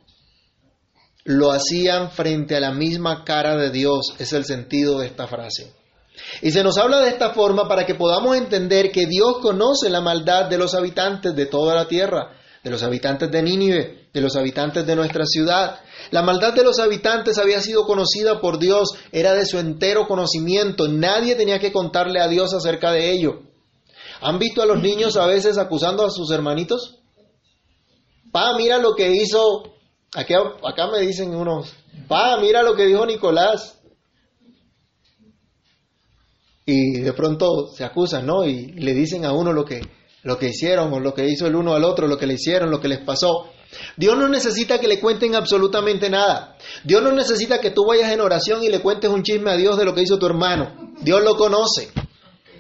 lo 1.25 1.53
hacían 1.53 2.11
frente 2.11 2.57
a 2.57 2.61
la 2.61 2.73
misma 2.73 3.25
cara 3.25 3.57
de 3.57 3.71
Dios, 3.71 4.15
es 4.19 4.33
el 4.33 4.45
sentido 4.45 5.01
de 5.01 5.07
esta 5.07 5.27
frase. 5.27 5.75
Y 6.41 6.51
se 6.51 6.63
nos 6.63 6.79
habla 6.79 7.01
de 7.01 7.11
esta 7.11 7.35
forma 7.35 7.69
para 7.69 7.85
que 7.85 7.95
podamos 7.95 8.37
entender 8.37 8.91
que 8.91 9.07
Dios 9.07 9.39
conoce 9.43 9.91
la 9.91 10.01
maldad 10.01 10.47
de 10.47 10.57
los 10.57 10.75
habitantes 10.75 11.35
de 11.35 11.47
toda 11.47 11.75
la 11.75 11.89
tierra, 11.89 12.36
de 12.67 12.73
los 12.73 12.83
habitantes 12.83 13.31
de 13.31 13.43
Nínive, 13.45 14.09
de 14.13 14.21
los 14.21 14.35
habitantes 14.35 14.85
de 14.85 14.97
nuestra 14.97 15.25
ciudad. 15.25 15.79
La 16.11 16.23
maldad 16.23 16.53
de 16.53 16.65
los 16.65 16.81
habitantes 16.81 17.39
había 17.39 17.61
sido 17.61 17.87
conocida 17.87 18.41
por 18.41 18.59
Dios, 18.59 18.89
era 19.13 19.35
de 19.35 19.47
su 19.47 19.61
entero 19.61 20.09
conocimiento, 20.09 20.89
nadie 20.89 21.37
tenía 21.37 21.61
que 21.61 21.71
contarle 21.71 22.19
a 22.21 22.27
Dios 22.27 22.53
acerca 22.53 22.91
de 22.91 23.13
ello. 23.13 23.43
¿Han 24.21 24.41
visto 24.41 24.63
a 24.63 24.67
los 24.67 24.83
niños 24.83 25.17
a 25.17 25.27
veces 25.27 25.59
acusando 25.59 26.05
a 26.05 26.11
sus 26.11 26.29
hermanitos? 26.33 26.99
Pa, 28.33 28.57
mira 28.57 28.79
lo 28.79 28.97
que 28.97 29.13
hizo, 29.13 29.77
acá, 30.13 30.35
acá 30.65 30.89
me 30.91 31.03
dicen 31.03 31.37
unos, 31.37 31.73
pa, 32.09 32.37
mira 32.41 32.65
lo 32.65 32.75
que 32.75 32.87
dijo 32.87 33.07
Nicolás. 33.07 33.79
Y 36.65 36.99
de 36.99 37.13
pronto 37.13 37.69
se 37.69 37.85
acusan, 37.85 38.27
¿no? 38.27 38.45
Y 38.45 38.73
le 38.73 38.93
dicen 38.93 39.25
a 39.25 39.33
uno 39.33 39.53
lo 39.53 39.65
que, 39.65 39.83
lo 40.27 40.37
que 40.37 40.49
hicieron 40.49 40.93
o 40.93 40.99
lo 40.99 41.15
que 41.15 41.25
hizo 41.25 41.47
el 41.47 41.55
uno 41.55 41.75
al 41.75 41.85
otro, 41.85 42.09
lo 42.09 42.19
que 42.19 42.27
le 42.27 42.35
hicieron, 42.35 42.69
lo 42.69 42.81
que 42.81 42.89
les 42.89 42.99
pasó. 42.99 43.47
Dios 43.97 44.19
no 44.19 44.29
necesita 44.29 44.81
que 44.81 44.89
le 44.89 44.99
cuenten 44.99 45.37
absolutamente 45.37 46.11
nada. 46.11 46.57
Dios 46.83 47.01
no 47.01 47.13
necesita 47.13 47.61
que 47.61 47.71
tú 47.71 47.87
vayas 47.87 48.11
en 48.11 48.21
oración 48.21 48.63
y 48.65 48.69
le 48.69 48.81
cuentes 48.81 49.09
un 49.09 49.23
chisme 49.23 49.53
a 49.53 49.57
Dios 49.57 49.79
de 49.79 49.85
lo 49.85 49.95
que 49.95 50.03
hizo 50.03 50.19
tu 50.19 50.27
hermano. 50.27 50.93
Dios 51.01 51.23
lo 51.23 51.37
conoce. 51.37 51.91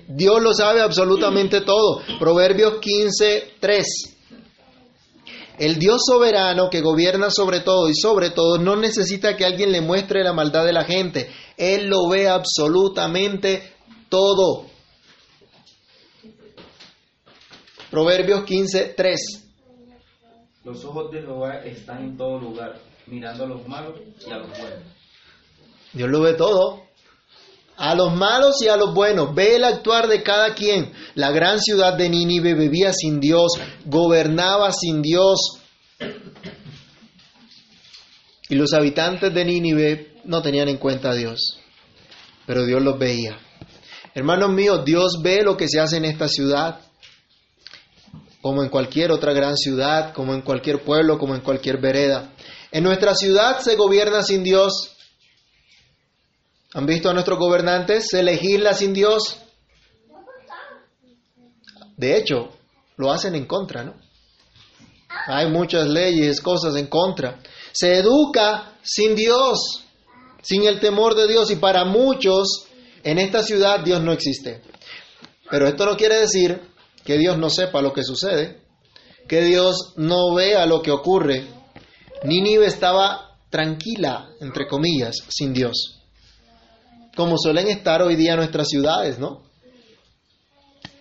Dios 0.06 0.40
lo 0.40 0.54
sabe 0.54 0.80
absolutamente 0.80 1.62
todo. 1.62 2.02
Proverbios 2.20 2.74
15, 2.80 3.54
3. 3.58 3.86
El 5.58 5.80
Dios 5.80 6.02
soberano 6.06 6.70
que 6.70 6.82
gobierna 6.82 7.30
sobre 7.30 7.60
todo 7.60 7.88
y 7.88 7.96
sobre 7.96 8.30
todo 8.30 8.58
no 8.58 8.76
necesita 8.76 9.36
que 9.36 9.44
alguien 9.44 9.72
le 9.72 9.80
muestre 9.80 10.22
la 10.22 10.32
maldad 10.32 10.64
de 10.64 10.72
la 10.72 10.84
gente. 10.84 11.28
Él 11.56 11.88
lo 11.88 12.08
ve 12.08 12.28
absolutamente 12.28 13.72
todo. 14.08 14.75
Proverbios 17.90 18.44
15, 18.44 18.94
3. 18.96 19.20
Los 20.64 20.84
ojos 20.84 21.12
de 21.12 21.20
Jehová 21.20 21.62
están 21.64 22.02
en 22.02 22.16
todo 22.16 22.40
lugar, 22.40 22.80
mirando 23.06 23.44
a 23.44 23.46
los 23.46 23.68
malos 23.68 24.00
y 24.26 24.30
a 24.30 24.38
los 24.38 24.48
buenos. 24.48 24.82
Dios 25.92 26.10
lo 26.10 26.20
ve 26.20 26.34
todo. 26.34 26.82
A 27.76 27.94
los 27.94 28.14
malos 28.14 28.60
y 28.62 28.68
a 28.68 28.76
los 28.76 28.94
buenos. 28.94 29.34
Ve 29.34 29.56
el 29.56 29.64
actuar 29.64 30.08
de 30.08 30.22
cada 30.22 30.54
quien. 30.54 30.92
La 31.14 31.30
gran 31.30 31.60
ciudad 31.60 31.96
de 31.96 32.08
Nínive 32.08 32.54
vivía 32.54 32.92
sin 32.92 33.20
Dios, 33.20 33.52
gobernaba 33.84 34.72
sin 34.72 35.02
Dios. 35.02 35.60
Y 38.48 38.54
los 38.54 38.72
habitantes 38.72 39.32
de 39.34 39.44
Nínive 39.44 40.14
no 40.24 40.42
tenían 40.42 40.68
en 40.68 40.78
cuenta 40.78 41.10
a 41.10 41.14
Dios, 41.14 41.58
pero 42.46 42.64
Dios 42.64 42.82
los 42.82 42.98
veía. 42.98 43.38
Hermanos 44.14 44.50
míos, 44.50 44.82
Dios 44.84 45.20
ve 45.22 45.42
lo 45.42 45.56
que 45.56 45.68
se 45.68 45.80
hace 45.80 45.98
en 45.98 46.06
esta 46.06 46.28
ciudad, 46.28 46.80
como 48.46 48.62
en 48.62 48.68
cualquier 48.68 49.10
otra 49.10 49.32
gran 49.32 49.56
ciudad, 49.56 50.14
como 50.14 50.32
en 50.32 50.40
cualquier 50.40 50.84
pueblo, 50.84 51.18
como 51.18 51.34
en 51.34 51.40
cualquier 51.40 51.80
vereda. 51.80 52.32
En 52.70 52.84
nuestra 52.84 53.12
ciudad 53.12 53.58
se 53.58 53.74
gobierna 53.74 54.22
sin 54.22 54.44
Dios. 54.44 54.96
¿Han 56.72 56.86
visto 56.86 57.10
a 57.10 57.12
nuestros 57.12 57.40
gobernantes? 57.40 58.06
Se 58.08 58.22
legisla 58.22 58.72
sin 58.72 58.94
Dios. 58.94 59.38
De 61.96 62.16
hecho, 62.16 62.50
lo 62.96 63.10
hacen 63.10 63.34
en 63.34 63.46
contra, 63.46 63.82
¿no? 63.82 63.96
Hay 65.26 65.50
muchas 65.50 65.88
leyes, 65.88 66.40
cosas 66.40 66.76
en 66.76 66.86
contra. 66.86 67.40
Se 67.72 67.96
educa 67.96 68.78
sin 68.80 69.16
Dios, 69.16 69.58
sin 70.40 70.66
el 70.66 70.78
temor 70.78 71.16
de 71.16 71.26
Dios 71.26 71.50
y 71.50 71.56
para 71.56 71.84
muchos 71.84 72.68
en 73.02 73.18
esta 73.18 73.42
ciudad 73.42 73.80
Dios 73.80 74.00
no 74.04 74.12
existe. 74.12 74.62
Pero 75.50 75.66
esto 75.66 75.84
no 75.84 75.96
quiere 75.96 76.20
decir 76.20 76.75
que 77.06 77.16
Dios 77.16 77.38
no 77.38 77.48
sepa 77.48 77.80
lo 77.80 77.92
que 77.92 78.02
sucede, 78.02 78.60
que 79.28 79.42
Dios 79.42 79.94
no 79.96 80.34
vea 80.34 80.66
lo 80.66 80.82
que 80.82 80.90
ocurre. 80.90 81.46
Nínive 82.24 82.66
estaba 82.66 83.38
tranquila, 83.48 84.28
entre 84.40 84.66
comillas, 84.66 85.16
sin 85.28 85.54
Dios. 85.54 86.02
Como 87.16 87.38
suelen 87.38 87.68
estar 87.68 88.02
hoy 88.02 88.16
día 88.16 88.36
nuestras 88.36 88.68
ciudades, 88.68 89.18
¿no? 89.18 89.46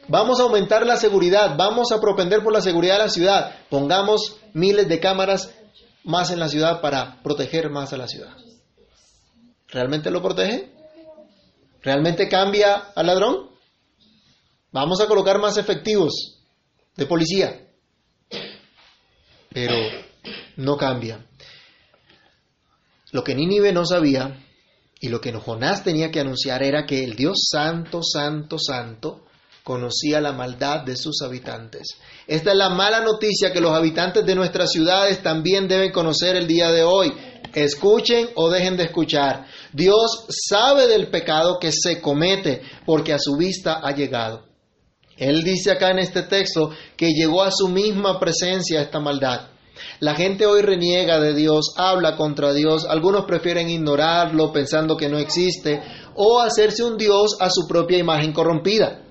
Vamos 0.07 0.39
a 0.39 0.43
aumentar 0.43 0.85
la 0.85 0.97
seguridad, 0.97 1.55
vamos 1.57 1.91
a 1.91 1.99
propender 1.99 2.43
por 2.43 2.53
la 2.53 2.61
seguridad 2.61 2.97
de 2.97 3.03
la 3.03 3.09
ciudad. 3.09 3.55
Pongamos 3.69 4.37
miles 4.53 4.87
de 4.87 4.99
cámaras 4.99 5.51
más 6.03 6.29
en 6.29 6.39
la 6.39 6.47
ciudad 6.47 6.79
para 6.79 7.21
proteger 7.23 7.71
más 7.71 7.91
a 7.91 7.97
la 7.97 8.07
ciudad. 8.07 8.37
¿Realmente 9.67 10.11
lo 10.11 10.21
protege? 10.21 10.71
¿Realmente 11.81 12.29
cambia 12.29 12.75
al 12.95 13.07
ladrón? 13.07 13.54
Vamos 14.75 14.99
a 14.99 15.07
colocar 15.07 15.39
más 15.39 15.55
efectivos 15.55 16.37
de 16.97 17.05
policía. 17.05 17.65
Pero 19.53 19.73
no 20.57 20.75
cambia. 20.75 21.25
Lo 23.13 23.23
que 23.23 23.35
Nínive 23.35 23.71
no 23.71 23.85
sabía 23.85 24.37
y 24.99 25.07
lo 25.07 25.21
que 25.21 25.31
Jonás 25.31 25.85
tenía 25.85 26.11
que 26.11 26.19
anunciar 26.19 26.61
era 26.61 26.85
que 26.85 27.05
el 27.05 27.15
Dios 27.15 27.47
santo, 27.49 28.01
santo, 28.03 28.57
santo 28.59 29.23
conocía 29.63 30.19
la 30.19 30.33
maldad 30.33 30.83
de 30.83 30.97
sus 30.97 31.21
habitantes. 31.21 31.97
Esta 32.27 32.51
es 32.51 32.57
la 32.57 32.67
mala 32.67 32.99
noticia 32.99 33.53
que 33.53 33.61
los 33.61 33.71
habitantes 33.71 34.25
de 34.25 34.35
nuestras 34.35 34.73
ciudades 34.73 35.23
también 35.23 35.69
deben 35.69 35.93
conocer 35.93 36.35
el 36.35 36.47
día 36.47 36.69
de 36.71 36.83
hoy. 36.83 37.13
Escuchen 37.53 38.27
o 38.35 38.49
dejen 38.49 38.75
de 38.75 38.83
escuchar. 38.83 39.47
Dios 39.71 40.25
sabe 40.49 40.85
del 40.87 41.09
pecado 41.09 41.59
que 41.61 41.71
se 41.71 42.01
comete 42.01 42.61
porque 42.85 43.13
a 43.13 43.19
su 43.19 43.37
vista 43.37 43.79
ha 43.81 43.95
llegado. 43.95 44.54
Él 45.17 45.43
dice 45.43 45.71
acá 45.71 45.91
en 45.91 45.99
este 45.99 46.23
texto 46.23 46.71
que 46.97 47.11
llegó 47.13 47.41
a 47.43 47.51
su 47.51 47.67
misma 47.69 48.19
presencia 48.19 48.81
esta 48.81 48.99
maldad. 48.99 49.49
La 49.99 50.15
gente 50.15 50.45
hoy 50.45 50.61
reniega 50.61 51.19
de 51.19 51.33
Dios, 51.33 51.73
habla 51.77 52.15
contra 52.15 52.53
Dios, 52.53 52.85
algunos 52.85 53.25
prefieren 53.25 53.69
ignorarlo 53.69 54.51
pensando 54.51 54.97
que 54.97 55.09
no 55.09 55.17
existe 55.17 55.81
o 56.15 56.39
hacerse 56.39 56.83
un 56.83 56.97
Dios 56.97 57.37
a 57.39 57.49
su 57.49 57.67
propia 57.67 57.97
imagen 57.97 58.33
corrompida. 58.33 59.01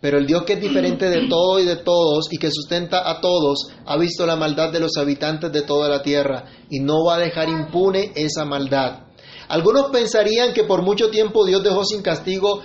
Pero 0.00 0.18
el 0.18 0.26
Dios 0.26 0.44
que 0.44 0.52
es 0.52 0.60
diferente 0.60 1.10
de 1.10 1.28
todo 1.28 1.58
y 1.58 1.64
de 1.64 1.76
todos 1.76 2.28
y 2.30 2.38
que 2.38 2.50
sustenta 2.52 3.08
a 3.10 3.20
todos, 3.20 3.68
ha 3.84 3.96
visto 3.96 4.26
la 4.26 4.36
maldad 4.36 4.72
de 4.72 4.78
los 4.78 4.96
habitantes 4.96 5.52
de 5.52 5.62
toda 5.62 5.88
la 5.88 6.02
tierra 6.02 6.44
y 6.70 6.78
no 6.78 7.04
va 7.04 7.16
a 7.16 7.20
dejar 7.20 7.48
impune 7.48 8.12
esa 8.14 8.44
maldad. 8.44 9.08
Algunos 9.48 9.90
pensarían 9.90 10.52
que 10.52 10.64
por 10.64 10.82
mucho 10.82 11.10
tiempo 11.10 11.44
Dios 11.44 11.64
dejó 11.64 11.82
sin 11.84 12.02
castigo 12.02 12.62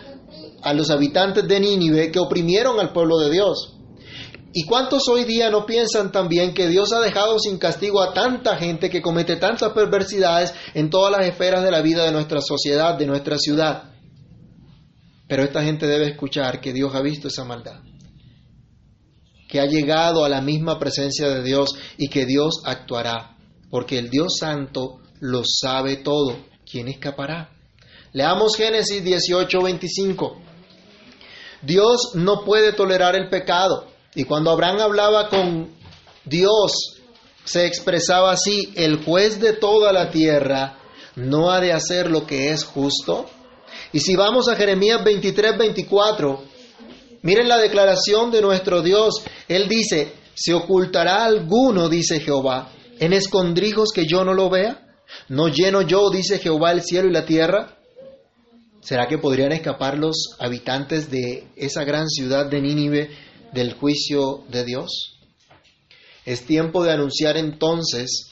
a 0.64 0.74
los 0.74 0.90
habitantes 0.90 1.48
de 1.48 1.60
Nínive 1.60 2.12
que 2.12 2.20
oprimieron 2.20 2.80
al 2.80 2.94
pueblo 2.94 3.20
de 3.20 3.32
Dios. 3.32 3.74
¿Y 4.56 4.66
cuántos 4.66 5.08
hoy 5.10 5.24
día 5.24 5.50
no 5.50 5.66
piensan 5.66 6.12
también 6.12 6.54
que 6.54 6.68
Dios 6.68 6.94
ha 6.94 7.00
dejado 7.00 7.40
sin 7.40 7.58
castigo 7.58 8.02
a 8.02 8.14
tanta 8.14 8.56
gente 8.56 8.90
que 8.90 9.02
comete 9.02 9.38
tantas 9.38 9.74
perversidades 9.74 10.54
en 10.76 10.92
todas 10.92 11.12
las 11.12 11.28
esferas 11.28 11.64
de 11.64 11.72
la 11.72 11.82
vida 11.82 12.06
de 12.06 12.12
nuestra 12.12 12.40
sociedad, 12.40 12.96
de 12.96 13.08
nuestra 13.08 13.40
ciudad? 13.40 13.92
Pero 15.28 15.44
esta 15.44 15.64
gente 15.64 15.88
debe 15.88 16.08
escuchar 16.08 16.62
que 16.62 16.72
Dios 16.72 16.94
ha 16.94 17.02
visto 17.02 17.30
esa 17.30 17.44
maldad, 17.44 17.82
que 19.50 19.60
ha 19.60 19.66
llegado 19.66 20.24
a 20.24 20.30
la 20.30 20.42
misma 20.42 20.78
presencia 20.78 21.30
de 21.30 21.42
Dios 21.42 21.72
y 21.98 22.08
que 22.10 22.28
Dios 22.28 22.62
actuará, 22.64 23.36
porque 23.72 23.98
el 23.98 24.12
Dios 24.12 24.38
Santo 24.40 25.00
lo 25.20 25.42
sabe 25.44 25.98
todo. 25.98 26.38
¿Quién 26.70 26.90
escapará? 26.90 27.50
Leamos 28.12 28.56
Génesis 28.56 29.04
18, 29.04 29.62
25. 29.64 30.43
Dios 31.64 32.12
no 32.16 32.44
puede 32.44 32.74
tolerar 32.74 33.16
el 33.16 33.30
pecado. 33.30 33.88
Y 34.16 34.26
cuando 34.26 34.52
Abraham 34.52 34.82
hablaba 34.82 35.30
con 35.30 35.72
Dios, 36.26 37.02
se 37.44 37.66
expresaba 37.66 38.32
así, 38.32 38.72
el 38.76 39.04
juez 39.04 39.40
de 39.40 39.54
toda 39.54 39.92
la 39.92 40.12
tierra 40.12 40.78
no 41.16 41.52
ha 41.52 41.60
de 41.60 41.74
hacer 41.74 42.10
lo 42.10 42.26
que 42.26 42.52
es 42.52 42.64
justo. 42.64 43.26
Y 43.92 44.00
si 44.00 44.16
vamos 44.16 44.48
a 44.48 44.56
Jeremías 44.56 45.04
23, 45.04 45.58
24, 45.58 46.44
miren 47.22 47.48
la 47.48 47.58
declaración 47.58 48.32
de 48.32 48.42
nuestro 48.42 48.82
Dios. 48.82 49.24
Él 49.48 49.68
dice, 49.68 50.14
¿se 50.34 50.54
ocultará 50.54 51.26
alguno, 51.26 51.90
dice 51.90 52.20
Jehová, 52.20 52.72
en 53.00 53.14
escondrijos 53.14 53.92
que 53.94 54.06
yo 54.06 54.24
no 54.24 54.34
lo 54.34 54.50
vea? 54.50 54.80
¿No 55.28 55.48
lleno 55.48 55.82
yo, 55.82 56.10
dice 56.10 56.40
Jehová, 56.40 56.72
el 56.72 56.84
cielo 56.84 57.10
y 57.10 57.14
la 57.14 57.26
tierra? 57.26 57.78
¿Será 58.84 59.08
que 59.08 59.18
podrían 59.18 59.54
escapar 59.54 59.98
los 59.98 60.36
habitantes 60.40 61.10
de 61.10 61.48
esa 61.56 61.86
gran 61.86 62.10
ciudad 62.10 62.48
de 62.48 62.62
Nínive 62.62 63.12
del 63.54 63.74
juicio 63.76 64.44
de 64.50 64.66
Dios? 64.66 65.20
Es 66.26 66.46
tiempo 66.46 66.84
de 66.84 66.92
anunciar 66.92 67.38
entonces 67.38 68.30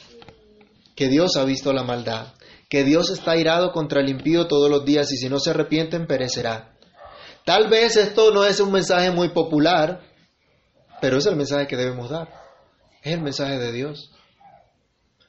que 0.94 1.08
Dios 1.08 1.38
ha 1.38 1.46
visto 1.46 1.72
la 1.72 1.84
maldad, 1.84 2.34
que 2.70 2.84
Dios 2.84 3.10
está 3.12 3.38
irado 3.38 3.72
contra 3.72 4.02
el 4.02 4.10
impío 4.10 4.48
todos 4.48 4.70
los 4.70 4.84
días 4.84 5.10
y 5.14 5.18
si 5.18 5.30
no 5.30 5.40
se 5.40 5.52
arrepienten 5.52 6.06
perecerá. 6.06 6.78
Tal 7.46 7.70
vez 7.70 7.96
esto 7.96 8.32
no 8.32 8.44
es 8.44 8.60
un 8.60 8.74
mensaje 8.74 9.10
muy 9.10 9.30
popular, 9.30 10.02
pero 11.00 11.18
es 11.18 11.26
el 11.28 11.38
mensaje 11.38 11.66
que 11.66 11.78
debemos 11.78 12.10
dar. 12.10 12.30
Es 13.02 13.14
el 13.14 13.22
mensaje 13.22 13.58
de 13.58 13.72
Dios. 13.72 14.12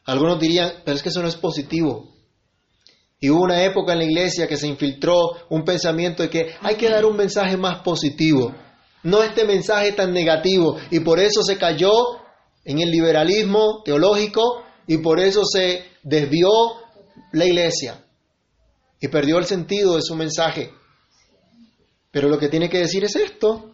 Algunos 0.05 0.41
dirían, 0.41 0.73
pero 0.85 0.97
es 0.97 1.03
que 1.03 1.11
eso 1.11 1.23
no 1.23 1.29
es 1.29 1.37
positivo. 1.37 2.12
Y 3.23 3.31
hubo 3.31 3.45
una 3.45 3.63
época 3.63 3.93
en 3.93 4.01
la 4.01 4.05
iglesia 4.05 4.49
que 4.49 4.57
se 4.57 4.67
infiltró 4.67 5.15
un 5.49 5.65
pensamiento 5.65 6.25
de 6.25 6.29
que 6.29 6.57
hay 6.61 6.75
que 6.75 6.89
dar 6.89 7.05
un 7.05 7.17
mensaje 7.17 7.57
más 7.57 7.81
positivo, 7.85 8.53
no 9.05 9.23
este 9.23 9.45
mensaje 9.45 9.93
tan 9.93 10.13
negativo. 10.13 10.77
Y 10.91 10.99
por 10.99 11.21
eso 11.21 11.45
se 11.45 11.57
cayó 11.57 11.93
en 12.65 12.81
el 12.81 12.91
liberalismo 12.91 13.81
teológico 13.85 14.65
y 14.89 14.99
por 14.99 15.21
eso 15.21 15.45
se 15.45 15.85
desvió 16.03 16.49
la 17.31 17.45
iglesia 17.45 18.05
y 19.01 19.07
perdió 19.07 19.39
el 19.39 19.45
sentido 19.45 19.95
de 19.95 20.03
su 20.03 20.17
mensaje. 20.17 20.73
Pero 22.11 22.29
lo 22.29 22.41
que 22.41 22.49
tiene 22.49 22.69
que 22.69 22.79
decir 22.79 23.05
es 23.05 23.15
esto. 23.15 23.71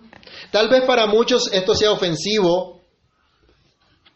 Tal 0.53 0.69
vez 0.69 0.85
para 0.85 1.07
muchos 1.07 1.51
esto 1.55 1.75
sea 1.75 1.91
ofensivo, 1.91 2.83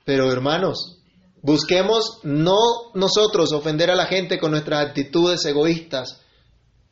pero 0.04 0.30
hermanos, 0.30 1.01
Busquemos 1.42 2.20
no 2.22 2.56
nosotros 2.94 3.52
ofender 3.52 3.90
a 3.90 3.96
la 3.96 4.06
gente 4.06 4.38
con 4.38 4.52
nuestras 4.52 4.86
actitudes 4.86 5.44
egoístas, 5.44 6.20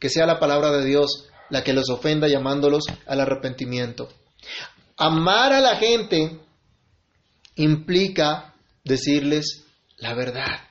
que 0.01 0.09
sea 0.09 0.27
la 0.27 0.41
palabra 0.41 0.73
de 0.73 0.85
Dios 0.85 1.29
la 1.51 1.63
que 1.63 1.73
los 1.73 1.89
ofenda 1.89 2.27
llamándolos 2.27 2.85
al 3.07 3.21
arrepentimiento. 3.21 4.09
Amar 4.97 5.53
a 5.53 5.61
la 5.61 5.77
gente 5.77 6.41
implica 7.55 8.55
decirles 8.85 9.65
la 9.99 10.15
verdad. 10.15 10.69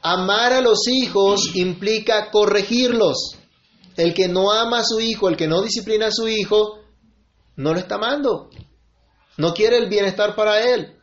Amar 0.00 0.52
a 0.52 0.60
los 0.60 0.86
hijos 0.86 1.56
implica 1.56 2.30
corregirlos. 2.30 3.38
El 3.96 4.14
que 4.14 4.28
no 4.28 4.52
ama 4.52 4.80
a 4.80 4.84
su 4.84 5.00
hijo, 5.00 5.28
el 5.28 5.36
que 5.36 5.48
no 5.48 5.62
disciplina 5.62 6.06
a 6.06 6.12
su 6.12 6.28
hijo, 6.28 6.78
no 7.56 7.72
lo 7.72 7.80
está 7.80 7.96
amando. 7.96 8.50
No 9.36 9.52
quiere 9.52 9.78
el 9.78 9.88
bienestar 9.88 10.36
para 10.36 10.62
él 10.62 10.97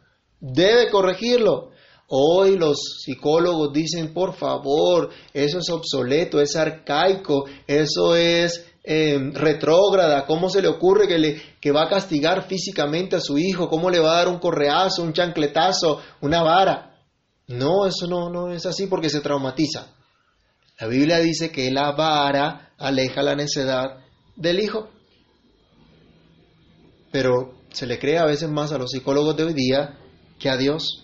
debe 0.54 0.90
corregirlo. 0.90 1.72
Hoy 2.08 2.56
los 2.56 2.78
psicólogos 3.04 3.74
dicen, 3.74 4.14
por 4.14 4.36
favor, 4.36 5.10
eso 5.34 5.58
es 5.58 5.70
obsoleto, 5.70 6.40
es 6.40 6.56
arcaico, 6.56 7.46
eso 7.66 8.16
es 8.16 8.64
eh, 8.84 9.18
retrógrada, 9.34 10.28
¿cómo 10.28 10.48
se 10.50 10.62
le 10.62 10.68
ocurre 10.68 11.08
que, 11.08 11.18
le, 11.18 11.42
que 11.60 11.72
va 11.72 11.86
a 11.86 11.90
castigar 11.90 12.48
físicamente 12.48 13.16
a 13.16 13.22
su 13.22 13.40
hijo? 13.40 13.68
¿Cómo 13.68 13.90
le 13.90 14.00
va 14.00 14.14
a 14.14 14.18
dar 14.18 14.28
un 14.28 14.38
correazo, 14.38 15.02
un 15.02 15.14
chancletazo, 15.14 16.00
una 16.22 16.44
vara? 16.44 16.96
No, 17.48 17.88
eso 17.88 18.06
no, 18.06 18.30
no 18.30 18.52
es 18.52 18.68
así 18.68 18.86
porque 18.86 19.10
se 19.10 19.22
traumatiza. 19.22 19.88
La 20.80 20.88
Biblia 20.88 21.18
dice 21.18 21.52
que 21.52 21.72
la 21.72 21.94
vara 21.94 22.74
aleja 22.78 23.24
la 23.24 23.36
necedad 23.36 24.04
del 24.36 24.60
hijo. 24.60 24.90
Pero 27.12 27.56
se 27.72 27.88
le 27.88 27.98
cree 27.98 28.20
a 28.20 28.26
veces 28.26 28.50
más 28.50 28.72
a 28.72 28.78
los 28.78 28.92
psicólogos 28.92 29.36
de 29.38 29.46
hoy 29.46 29.54
día 29.54 29.98
que 30.40 30.50
a 30.50 30.58
Dios. 30.58 31.02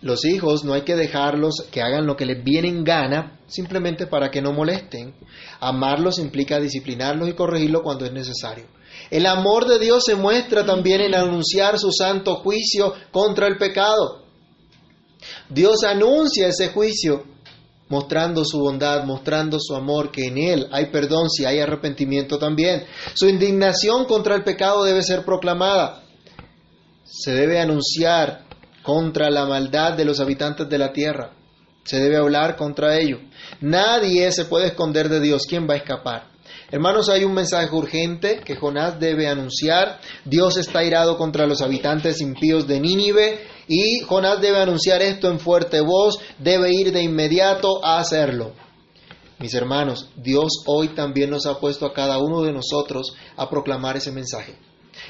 los 0.00 0.26
hijos 0.26 0.64
no 0.64 0.74
hay 0.74 0.82
que 0.82 0.96
dejarlos 0.96 1.64
que 1.70 1.80
hagan 1.80 2.04
lo 2.04 2.14
que 2.14 2.26
les 2.26 2.44
viene 2.44 2.68
en 2.68 2.84
gana 2.84 3.40
simplemente 3.46 4.06
para 4.06 4.30
que 4.30 4.42
no 4.42 4.52
molesten. 4.52 5.14
Amarlos 5.60 6.18
implica 6.18 6.60
disciplinarlos 6.60 7.28
y 7.28 7.32
corregirlos 7.32 7.82
cuando 7.82 8.04
es 8.04 8.12
necesario. 8.12 8.66
El 9.10 9.24
amor 9.26 9.66
de 9.66 9.78
Dios 9.78 10.04
se 10.04 10.14
muestra 10.14 10.66
también 10.66 11.00
en 11.00 11.14
anunciar 11.14 11.78
su 11.78 11.90
santo 11.90 12.36
juicio 12.36 12.92
contra 13.10 13.46
el 13.46 13.56
pecado. 13.56 14.24
Dios 15.48 15.84
anuncia 15.84 16.48
ese 16.48 16.68
juicio 16.68 17.24
mostrando 17.88 18.44
su 18.44 18.58
bondad, 18.58 19.04
mostrando 19.04 19.58
su 19.60 19.74
amor, 19.74 20.10
que 20.10 20.26
en 20.26 20.38
Él 20.38 20.68
hay 20.72 20.86
perdón 20.86 21.30
si 21.30 21.44
hay 21.44 21.60
arrepentimiento 21.60 22.38
también. 22.38 22.84
Su 23.14 23.28
indignación 23.28 24.06
contra 24.06 24.34
el 24.34 24.42
pecado 24.42 24.84
debe 24.84 25.02
ser 25.02 25.24
proclamada. 25.24 26.03
Se 27.04 27.32
debe 27.32 27.60
anunciar 27.60 28.44
contra 28.82 29.30
la 29.30 29.46
maldad 29.46 29.94
de 29.94 30.04
los 30.04 30.20
habitantes 30.20 30.68
de 30.68 30.78
la 30.78 30.92
tierra. 30.92 31.32
Se 31.84 31.98
debe 31.98 32.16
hablar 32.16 32.56
contra 32.56 32.98
ello. 32.98 33.18
Nadie 33.60 34.32
se 34.32 34.46
puede 34.46 34.68
esconder 34.68 35.08
de 35.08 35.20
Dios. 35.20 35.46
¿Quién 35.46 35.68
va 35.68 35.74
a 35.74 35.78
escapar? 35.78 36.34
Hermanos, 36.70 37.08
hay 37.08 37.24
un 37.24 37.34
mensaje 37.34 37.68
urgente 37.74 38.40
que 38.44 38.56
Jonás 38.56 38.98
debe 38.98 39.28
anunciar. 39.28 40.00
Dios 40.24 40.56
está 40.56 40.82
irado 40.82 41.16
contra 41.18 41.46
los 41.46 41.60
habitantes 41.60 42.20
impíos 42.20 42.66
de 42.66 42.80
Nínive 42.80 43.40
y 43.68 44.00
Jonás 44.00 44.40
debe 44.40 44.58
anunciar 44.58 45.02
esto 45.02 45.30
en 45.30 45.38
fuerte 45.38 45.80
voz, 45.80 46.18
debe 46.38 46.72
ir 46.72 46.92
de 46.92 47.02
inmediato 47.02 47.84
a 47.84 47.98
hacerlo. 47.98 48.52
Mis 49.38 49.54
hermanos, 49.54 50.10
Dios 50.16 50.62
hoy 50.66 50.88
también 50.88 51.30
nos 51.30 51.46
ha 51.46 51.58
puesto 51.60 51.86
a 51.86 51.92
cada 51.92 52.18
uno 52.18 52.42
de 52.42 52.52
nosotros 52.52 53.14
a 53.36 53.48
proclamar 53.48 53.96
ese 53.96 54.10
mensaje. 54.10 54.56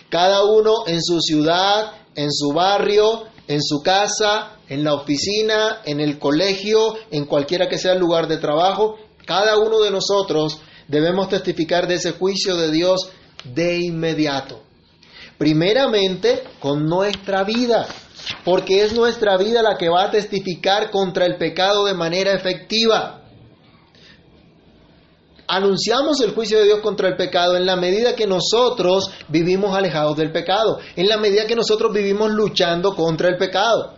Cada 0.09 0.45
uno 0.45 0.87
en 0.87 1.03
su 1.03 1.21
ciudad, 1.21 1.93
en 2.15 2.33
su 2.33 2.53
barrio, 2.53 3.25
en 3.49 3.63
su 3.63 3.83
casa, 3.83 4.59
en 4.69 4.85
la 4.85 4.95
oficina, 4.95 5.81
en 5.85 6.01
el 6.01 6.19
colegio, 6.19 6.95
en 7.11 7.27
cualquiera 7.27 7.69
que 7.69 7.79
sea 7.79 7.93
el 7.93 8.01
lugar 8.01 8.29
de 8.29 8.39
trabajo, 8.39 8.97
cada 9.27 9.59
uno 9.59 9.81
de 9.81 9.91
nosotros 9.91 10.61
debemos 10.89 11.29
testificar 11.29 11.87
de 11.87 11.95
ese 11.95 12.13
juicio 12.13 12.57
de 12.57 12.71
Dios 12.71 13.11
de 13.45 13.79
inmediato. 13.79 14.63
Primeramente, 15.39 16.45
con 16.61 16.87
nuestra 16.87 17.43
vida, 17.45 17.87
porque 18.45 18.85
es 18.85 18.95
nuestra 18.95 19.37
vida 19.37 19.63
la 19.63 19.77
que 19.77 19.89
va 19.89 20.05
a 20.05 20.11
testificar 20.11 20.91
contra 20.91 21.27
el 21.27 21.37
pecado 21.37 21.85
de 21.85 21.95
manera 21.95 22.33
efectiva. 22.33 23.24
Anunciamos 25.47 26.21
el 26.23 26.33
juicio 26.33 26.59
de 26.59 26.65
Dios 26.65 26.81
contra 26.81 27.09
el 27.09 27.17
pecado 27.17 27.57
en 27.57 27.67
la 27.67 27.77
medida 27.77 28.17
que 28.17 28.27
nosotros 28.27 29.11
vivimos 29.29 29.77
alejados 29.77 30.17
del 30.17 30.33
pecado, 30.33 30.79
en 30.97 31.09
la 31.09 31.19
medida 31.19 31.47
que 31.47 31.55
nosotros 31.55 31.93
vivimos 31.93 32.31
luchando 32.31 32.95
contra 32.95 33.29
el 33.29 33.37
pecado. 33.37 33.95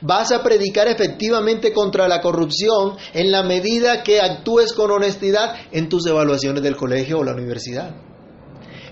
Vas 0.00 0.32
a 0.32 0.42
predicar 0.42 0.88
efectivamente 0.88 1.72
contra 1.72 2.08
la 2.08 2.20
corrupción 2.20 2.96
en 3.12 3.30
la 3.30 3.42
medida 3.44 4.02
que 4.02 4.20
actúes 4.20 4.72
con 4.72 4.90
honestidad 4.90 5.54
en 5.70 5.88
tus 5.88 6.06
evaluaciones 6.06 6.62
del 6.62 6.76
colegio 6.76 7.20
o 7.20 7.24
la 7.24 7.32
universidad, 7.32 7.94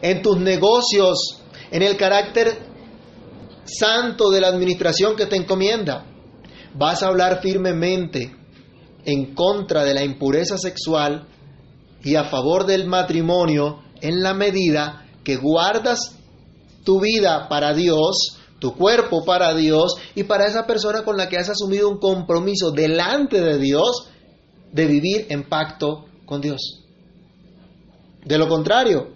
en 0.01 0.23
tus 0.23 0.39
negocios, 0.39 1.43
en 1.71 1.83
el 1.83 1.97
carácter 1.97 2.59
santo 3.65 4.31
de 4.31 4.41
la 4.41 4.49
administración 4.49 5.17
que 5.17 5.27
te 5.27 5.37
encomienda. 5.37 6.07
Vas 6.75 7.03
a 7.03 7.09
hablar 7.09 7.41
firmemente 7.43 8.35
en 9.05 9.35
contra 9.35 9.85
de 9.85 9.95
la 9.95 10.05
impureza 10.05 10.57
sexual 10.57 11.27
y 12.05 12.17
a 12.17 12.25
favor 12.25 12.67
del 12.67 12.87
matrimonio 12.87 13.81
en 14.01 14.23
la 14.23 14.35
medida 14.35 15.07
que 15.25 15.37
guardas 15.37 16.17
tu 16.85 17.01
vida 17.01 17.49
para 17.49 17.75
Dios, 17.75 18.39
tu 18.59 18.75
cuerpo 18.75 19.25
para 19.25 19.55
Dios 19.55 19.95
y 20.15 20.25
para 20.25 20.47
esa 20.47 20.67
persona 20.67 21.05
con 21.05 21.17
la 21.17 21.29
que 21.29 21.37
has 21.37 21.49
asumido 21.49 21.89
un 21.89 21.99
compromiso 21.99 22.71
delante 22.71 23.41
de 23.41 23.59
Dios 23.59 24.09
de 24.73 24.87
vivir 24.87 25.27
en 25.29 25.49
pacto 25.49 26.07
con 26.27 26.41
Dios. 26.41 26.81
De 28.25 28.39
lo 28.39 28.49
contrario, 28.49 29.15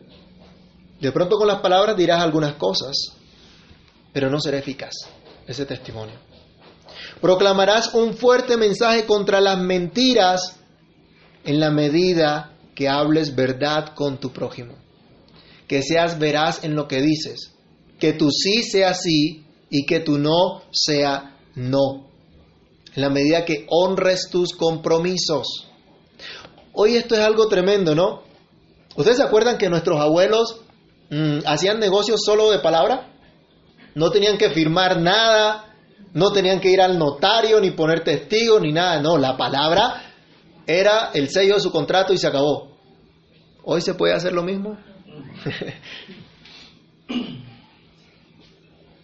de 1.00 1.12
pronto 1.12 1.36
con 1.36 1.48
las 1.48 1.60
palabras 1.60 1.96
dirás 1.96 2.22
algunas 2.22 2.54
cosas, 2.54 3.12
pero 4.12 4.30
no 4.30 4.40
será 4.40 4.58
eficaz 4.58 4.94
ese 5.46 5.66
testimonio. 5.66 6.14
Proclamarás 7.20 7.94
un 7.94 8.14
fuerte 8.14 8.56
mensaje 8.56 9.06
contra 9.06 9.40
las 9.40 9.58
mentiras 9.58 10.58
en 11.44 11.60
la 11.60 11.70
medida 11.70 12.55
que 12.76 12.88
hables 12.88 13.34
verdad 13.34 13.94
con 13.94 14.18
tu 14.18 14.32
prójimo, 14.32 14.74
que 15.66 15.82
seas 15.82 16.20
veraz 16.20 16.62
en 16.62 16.76
lo 16.76 16.86
que 16.86 17.00
dices, 17.00 17.54
que 17.98 18.12
tu 18.12 18.30
sí 18.30 18.62
sea 18.62 18.94
sí 18.94 19.46
y 19.70 19.86
que 19.86 19.98
tu 19.98 20.18
no 20.18 20.62
sea 20.70 21.36
no, 21.56 22.08
en 22.94 23.02
la 23.02 23.10
medida 23.10 23.44
que 23.44 23.66
honres 23.68 24.28
tus 24.30 24.52
compromisos. 24.52 25.66
Hoy 26.72 26.96
esto 26.96 27.14
es 27.14 27.22
algo 27.22 27.48
tremendo, 27.48 27.94
¿no? 27.94 28.22
¿Ustedes 28.94 29.16
se 29.16 29.22
acuerdan 29.22 29.56
que 29.56 29.70
nuestros 29.70 29.98
abuelos 29.98 30.60
mmm, 31.10 31.38
hacían 31.46 31.80
negocios 31.80 32.20
solo 32.24 32.50
de 32.50 32.58
palabra? 32.58 33.10
No 33.94 34.10
tenían 34.10 34.36
que 34.36 34.50
firmar 34.50 35.00
nada, 35.00 35.74
no 36.12 36.30
tenían 36.32 36.60
que 36.60 36.70
ir 36.70 36.82
al 36.82 36.98
notario, 36.98 37.58
ni 37.60 37.70
poner 37.70 38.04
testigos, 38.04 38.60
ni 38.60 38.72
nada. 38.72 39.00
No, 39.00 39.16
la 39.16 39.38
palabra 39.38 40.05
era 40.66 41.10
el 41.14 41.30
sello 41.30 41.54
de 41.54 41.60
su 41.60 41.70
contrato 41.70 42.12
y 42.12 42.18
se 42.18 42.26
acabó. 42.26 42.76
¿Hoy 43.64 43.80
se 43.80 43.94
puede 43.94 44.14
hacer 44.14 44.32
lo 44.32 44.42
mismo? 44.42 44.76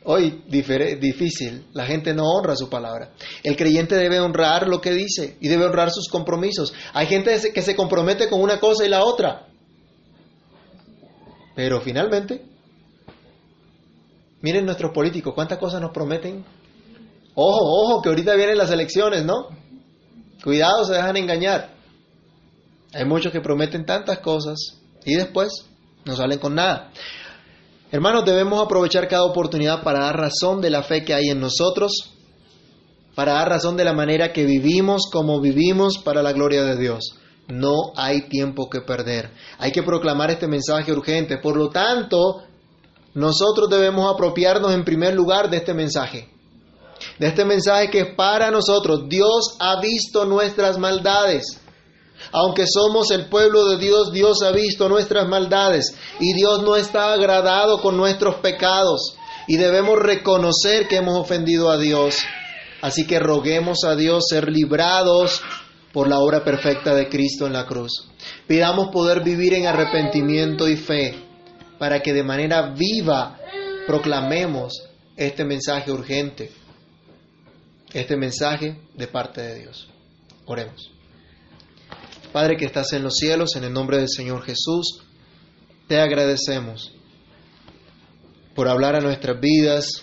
Hoy 0.05 0.43
difícil, 0.49 1.67
la 1.73 1.87
gente 1.87 2.13
no 2.13 2.25
honra 2.25 2.57
su 2.57 2.69
palabra. 2.69 3.13
El 3.45 3.57
creyente 3.57 3.95
debe 3.95 4.19
honrar 4.19 4.67
lo 4.67 4.81
que 4.81 4.93
dice 4.93 5.37
y 5.41 5.49
debe 5.49 5.67
honrar 5.67 5.93
sus 5.93 6.09
compromisos. 6.09 6.75
Hay 6.93 7.07
gente 7.07 7.53
que 7.53 7.63
se 7.63 7.77
compromete 7.77 8.29
con 8.29 8.41
una 8.41 8.59
cosa 8.59 8.85
y 8.85 8.89
la 8.89 9.05
otra. 9.05 9.47
Pero 11.55 11.81
finalmente, 11.81 12.45
miren 14.41 14.65
nuestros 14.65 14.91
políticos, 14.93 15.35
cuántas 15.35 15.59
cosas 15.59 15.81
nos 15.81 15.93
prometen. 15.93 16.45
Ojo, 17.35 17.61
ojo, 17.63 18.03
que 18.03 18.09
ahorita 18.09 18.35
vienen 18.35 18.59
las 18.59 18.73
elecciones, 18.73 19.25
¿no? 19.25 19.51
Cuidado, 20.43 20.85
se 20.85 20.95
dejan 20.95 21.17
engañar. 21.17 21.71
Hay 22.93 23.05
muchos 23.05 23.33
que 23.33 23.41
prometen 23.41 23.87
tantas 23.87 24.19
cosas 24.19 24.79
y 25.05 25.15
después 25.15 25.67
no 26.05 26.17
salen 26.17 26.39
con 26.39 26.55
nada. 26.55 26.91
Hermanos, 27.91 28.25
debemos 28.25 28.65
aprovechar 28.65 29.07
cada 29.09 29.25
oportunidad 29.25 29.83
para 29.83 30.01
dar 30.01 30.17
razón 30.17 30.61
de 30.61 30.71
la 30.71 30.83
fe 30.83 31.05
que 31.05 31.15
hay 31.15 31.29
en 31.29 31.41
nosotros, 31.41 32.15
para 33.15 33.35
dar 33.35 33.49
razón 33.51 33.77
de 33.77 33.85
la 33.85 33.93
manera 33.93 34.33
que 34.33 34.45
vivimos, 34.45 35.09
como 35.13 35.41
vivimos, 35.41 35.99
para 35.99 36.23
la 36.23 36.33
gloria 36.33 36.65
de 36.65 36.77
Dios. 36.77 37.17
No 37.49 37.93
hay 37.97 38.23
tiempo 38.29 38.71
que 38.71 38.81
perder. 38.81 39.31
Hay 39.59 39.73
que 39.73 39.83
proclamar 39.83 40.31
este 40.31 40.49
mensaje 40.49 40.91
urgente. 40.91 41.39
Por 41.39 41.57
lo 41.57 41.69
tanto, 41.69 42.45
nosotros 43.15 43.69
debemos 43.69 44.13
apropiarnos 44.13 44.73
en 44.73 44.85
primer 44.85 45.15
lugar 45.15 45.51
de 45.51 45.59
este 45.59 45.75
mensaje. 45.75 46.32
De 47.23 47.29
este 47.29 47.45
mensaje 47.45 47.89
que 47.89 48.01
es 48.01 48.15
para 48.17 48.51
nosotros. 48.51 49.09
Dios 49.09 49.55
ha 49.61 49.81
visto 49.81 50.25
nuestras 50.25 50.77
maldades. 50.77 51.57
Aunque 52.33 52.65
somos 52.67 53.13
el 53.13 53.29
pueblo 53.29 53.69
de 53.69 53.77
Dios, 53.77 54.11
Dios 54.11 54.43
ha 54.43 54.51
visto 54.51 54.89
nuestras 54.89 55.29
maldades 55.29 55.95
y 56.19 56.33
Dios 56.33 56.65
no 56.65 56.75
está 56.75 57.13
agradado 57.13 57.81
con 57.81 57.97
nuestros 57.97 58.41
pecados 58.41 59.15
y 59.47 59.57
debemos 59.57 60.01
reconocer 60.01 60.89
que 60.89 60.97
hemos 60.97 61.17
ofendido 61.17 61.71
a 61.71 61.79
Dios. 61.79 62.17
Así 62.81 63.07
que 63.07 63.21
roguemos 63.21 63.85
a 63.85 63.95
Dios 63.95 64.25
ser 64.29 64.51
librados 64.51 65.43
por 65.93 66.09
la 66.09 66.19
obra 66.19 66.43
perfecta 66.43 66.93
de 66.93 67.09
Cristo 67.09 67.47
en 67.47 67.53
la 67.53 67.67
cruz. 67.67 67.93
Pidamos 68.49 68.89
poder 68.89 69.23
vivir 69.23 69.55
en 69.55 69.69
arrepentimiento 69.69 70.69
y 70.69 70.77
fe 70.77 71.15
para 71.79 72.03
que 72.03 72.13
de 72.13 72.25
manera 72.25 72.75
viva 72.77 73.39
proclamemos 73.87 74.89
este 75.17 75.45
mensaje 75.45 75.93
urgente, 75.93 76.51
este 77.95 78.17
mensaje 78.17 78.81
de 78.95 79.07
parte 79.07 79.41
de 79.41 79.61
Dios. 79.61 79.89
Oremos. 80.47 80.91
Padre 82.33 82.57
que 82.57 82.65
estás 82.65 82.93
en 82.93 83.03
los 83.03 83.15
cielos, 83.17 83.57
en 83.57 83.65
el 83.65 83.73
nombre 83.73 83.99
del 83.99 84.09
Señor 84.09 84.43
Jesús, 84.43 85.03
te 85.87 86.01
agradecemos 86.01 86.93
por 88.55 88.69
hablar 88.69 88.97
a 88.97 89.01
nuestras 89.01 89.39
vidas, 89.41 90.03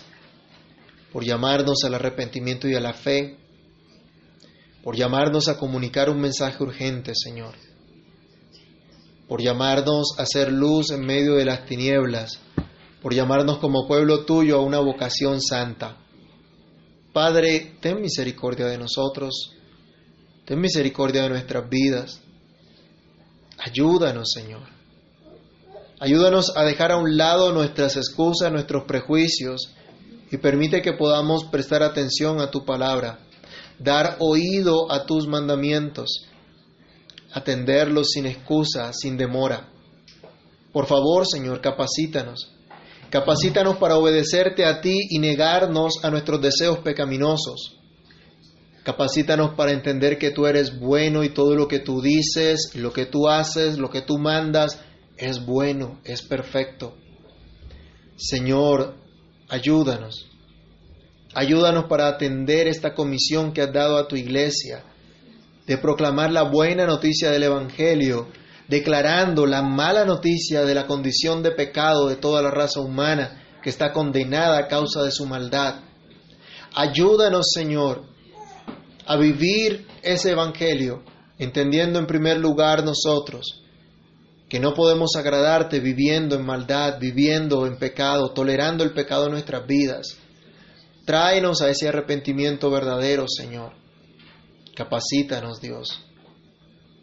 por 1.12 1.24
llamarnos 1.24 1.82
al 1.84 1.94
arrepentimiento 1.94 2.68
y 2.68 2.74
a 2.74 2.80
la 2.80 2.92
fe, 2.92 3.36
por 4.82 4.96
llamarnos 4.96 5.48
a 5.48 5.58
comunicar 5.58 6.08
un 6.08 6.20
mensaje 6.20 6.62
urgente, 6.62 7.12
Señor, 7.14 7.54
por 9.28 9.42
llamarnos 9.42 10.14
a 10.18 10.22
hacer 10.22 10.52
luz 10.52 10.90
en 10.90 11.00
medio 11.00 11.34
de 11.34 11.44
las 11.44 11.66
tinieblas, 11.66 12.40
por 13.02 13.14
llamarnos 13.14 13.58
como 13.58 13.86
pueblo 13.86 14.24
tuyo 14.24 14.56
a 14.56 14.62
una 14.62 14.78
vocación 14.78 15.40
santa. 15.40 15.96
Padre, 17.12 17.76
ten 17.80 18.00
misericordia 18.00 18.66
de 18.66 18.78
nosotros 18.78 19.56
Ten 20.50 20.60
misericordia 20.60 21.22
de 21.22 21.28
nuestras 21.28 21.70
vidas. 21.70 22.20
Ayúdanos, 23.56 24.32
Señor. 24.34 24.62
Ayúdanos 26.00 26.56
a 26.56 26.64
dejar 26.64 26.90
a 26.90 26.96
un 26.96 27.16
lado 27.16 27.52
nuestras 27.52 27.96
excusas, 27.96 28.50
nuestros 28.50 28.82
prejuicios 28.82 29.72
y 30.28 30.38
permite 30.38 30.82
que 30.82 30.94
podamos 30.94 31.44
prestar 31.44 31.84
atención 31.84 32.40
a 32.40 32.50
tu 32.50 32.64
palabra, 32.64 33.20
dar 33.78 34.16
oído 34.18 34.90
a 34.90 35.06
tus 35.06 35.28
mandamientos, 35.28 36.26
atenderlos 37.32 38.08
sin 38.10 38.26
excusa, 38.26 38.92
sin 38.92 39.16
demora. 39.16 39.68
Por 40.72 40.86
favor, 40.86 41.28
Señor, 41.28 41.60
capacítanos. 41.60 42.50
Capacítanos 43.10 43.76
para 43.78 43.96
obedecerte 43.96 44.64
a 44.64 44.80
ti 44.80 44.96
y 45.10 45.18
negarnos 45.18 46.04
a 46.04 46.10
nuestros 46.10 46.40
deseos 46.40 46.78
pecaminosos. 46.78 47.76
Capacítanos 48.84 49.54
para 49.56 49.72
entender 49.72 50.16
que 50.16 50.30
tú 50.30 50.46
eres 50.46 50.78
bueno 50.78 51.24
y 51.24 51.30
todo 51.30 51.56
lo 51.56 51.66
que 51.66 51.80
tú 51.80 52.00
dices, 52.00 52.70
lo 52.74 52.92
que 52.92 53.06
tú 53.06 53.28
haces, 53.28 53.78
lo 53.78 53.90
que 53.90 54.00
tú 54.02 54.16
mandas, 54.16 54.80
es 55.16 55.44
bueno, 55.44 56.00
es 56.04 56.22
perfecto. 56.22 56.94
Señor, 58.16 58.94
ayúdanos. 59.48 60.26
Ayúdanos 61.34 61.86
para 61.86 62.06
atender 62.06 62.68
esta 62.68 62.94
comisión 62.94 63.52
que 63.52 63.62
has 63.62 63.72
dado 63.72 63.98
a 63.98 64.06
tu 64.06 64.14
iglesia, 64.14 64.84
de 65.66 65.78
proclamar 65.78 66.30
la 66.30 66.42
buena 66.42 66.86
noticia 66.86 67.30
del 67.30 67.42
Evangelio, 67.42 68.28
declarando 68.70 69.46
la 69.46 69.62
mala 69.62 70.04
noticia 70.04 70.64
de 70.64 70.74
la 70.76 70.86
condición 70.86 71.42
de 71.42 71.50
pecado 71.50 72.08
de 72.08 72.14
toda 72.14 72.40
la 72.40 72.52
raza 72.52 72.80
humana 72.80 73.42
que 73.62 73.68
está 73.68 73.92
condenada 73.92 74.58
a 74.58 74.68
causa 74.68 75.02
de 75.02 75.10
su 75.10 75.26
maldad. 75.26 75.80
Ayúdanos, 76.72 77.48
Señor, 77.52 78.04
a 79.06 79.16
vivir 79.16 79.88
ese 80.02 80.30
Evangelio, 80.30 81.02
entendiendo 81.36 81.98
en 81.98 82.06
primer 82.06 82.38
lugar 82.38 82.84
nosotros 82.84 83.60
que 84.48 84.60
no 84.60 84.72
podemos 84.72 85.16
agradarte 85.16 85.80
viviendo 85.80 86.36
en 86.36 86.46
maldad, 86.46 86.98
viviendo 87.00 87.66
en 87.66 87.76
pecado, 87.76 88.32
tolerando 88.32 88.84
el 88.84 88.92
pecado 88.92 89.26
en 89.26 89.32
nuestras 89.32 89.66
vidas. 89.66 90.16
Tráenos 91.04 91.60
a 91.60 91.70
ese 91.70 91.88
arrepentimiento 91.88 92.70
verdadero, 92.70 93.26
Señor. 93.28 93.72
Capacítanos, 94.76 95.60
Dios, 95.60 96.04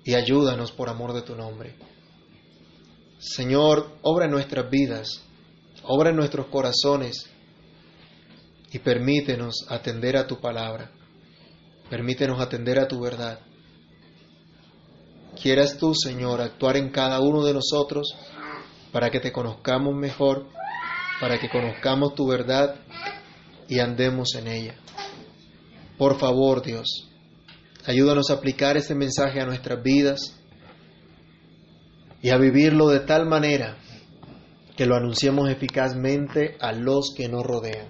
y 0.07 0.15
ayúdanos 0.15 0.71
por 0.71 0.87
amor 0.87 1.11
de 1.11 1.21
tu 1.21 1.35
nombre. 1.35 1.75
Señor, 3.19 3.97
obra 4.03 4.23
en 4.23 4.31
nuestras 4.31 4.69
vidas, 4.69 5.21
obra 5.83 6.11
en 6.11 6.15
nuestros 6.15 6.45
corazones 6.45 7.29
y 8.71 8.79
permítenos 8.79 9.65
atender 9.67 10.15
a 10.15 10.25
tu 10.25 10.39
palabra. 10.39 10.91
Permítenos 11.89 12.39
atender 12.39 12.79
a 12.79 12.87
tu 12.87 13.01
verdad. 13.01 13.41
Quieras 15.41 15.77
tú, 15.77 15.93
Señor, 15.93 16.39
actuar 16.39 16.77
en 16.77 16.89
cada 16.89 17.19
uno 17.19 17.43
de 17.43 17.53
nosotros 17.53 18.15
para 18.93 19.09
que 19.09 19.19
te 19.19 19.33
conozcamos 19.33 19.93
mejor, 19.93 20.47
para 21.19 21.37
que 21.37 21.49
conozcamos 21.49 22.15
tu 22.15 22.25
verdad 22.27 22.75
y 23.67 23.79
andemos 23.79 24.35
en 24.35 24.47
ella. 24.47 24.75
Por 25.97 26.17
favor, 26.17 26.61
Dios, 26.61 27.06
ayúdanos 27.87 28.29
a 28.29 28.33
aplicar 28.33 28.75
este 28.77 28.93
mensaje 28.93 29.39
a 29.39 29.45
nuestras 29.45 29.81
vidas 29.81 30.35
y 32.21 32.29
a 32.29 32.37
vivirlo 32.37 32.89
de 32.89 32.99
tal 32.99 33.25
manera 33.25 33.77
que 34.75 34.85
lo 34.85 34.95
anunciemos 34.95 35.49
eficazmente 35.49 36.57
a 36.59 36.73
los 36.73 37.13
que 37.15 37.29
nos 37.29 37.43
rodean. 37.43 37.87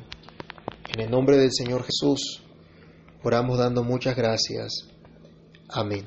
En 0.94 1.02
el 1.02 1.12
nombre 1.12 1.38
del 1.38 1.52
Señor 1.52 1.84
Jesús, 1.84 2.44
oramos 3.24 3.58
dando 3.58 3.84
muchas 3.84 4.16
gracias. 4.16 4.88
Amén. 5.68 5.96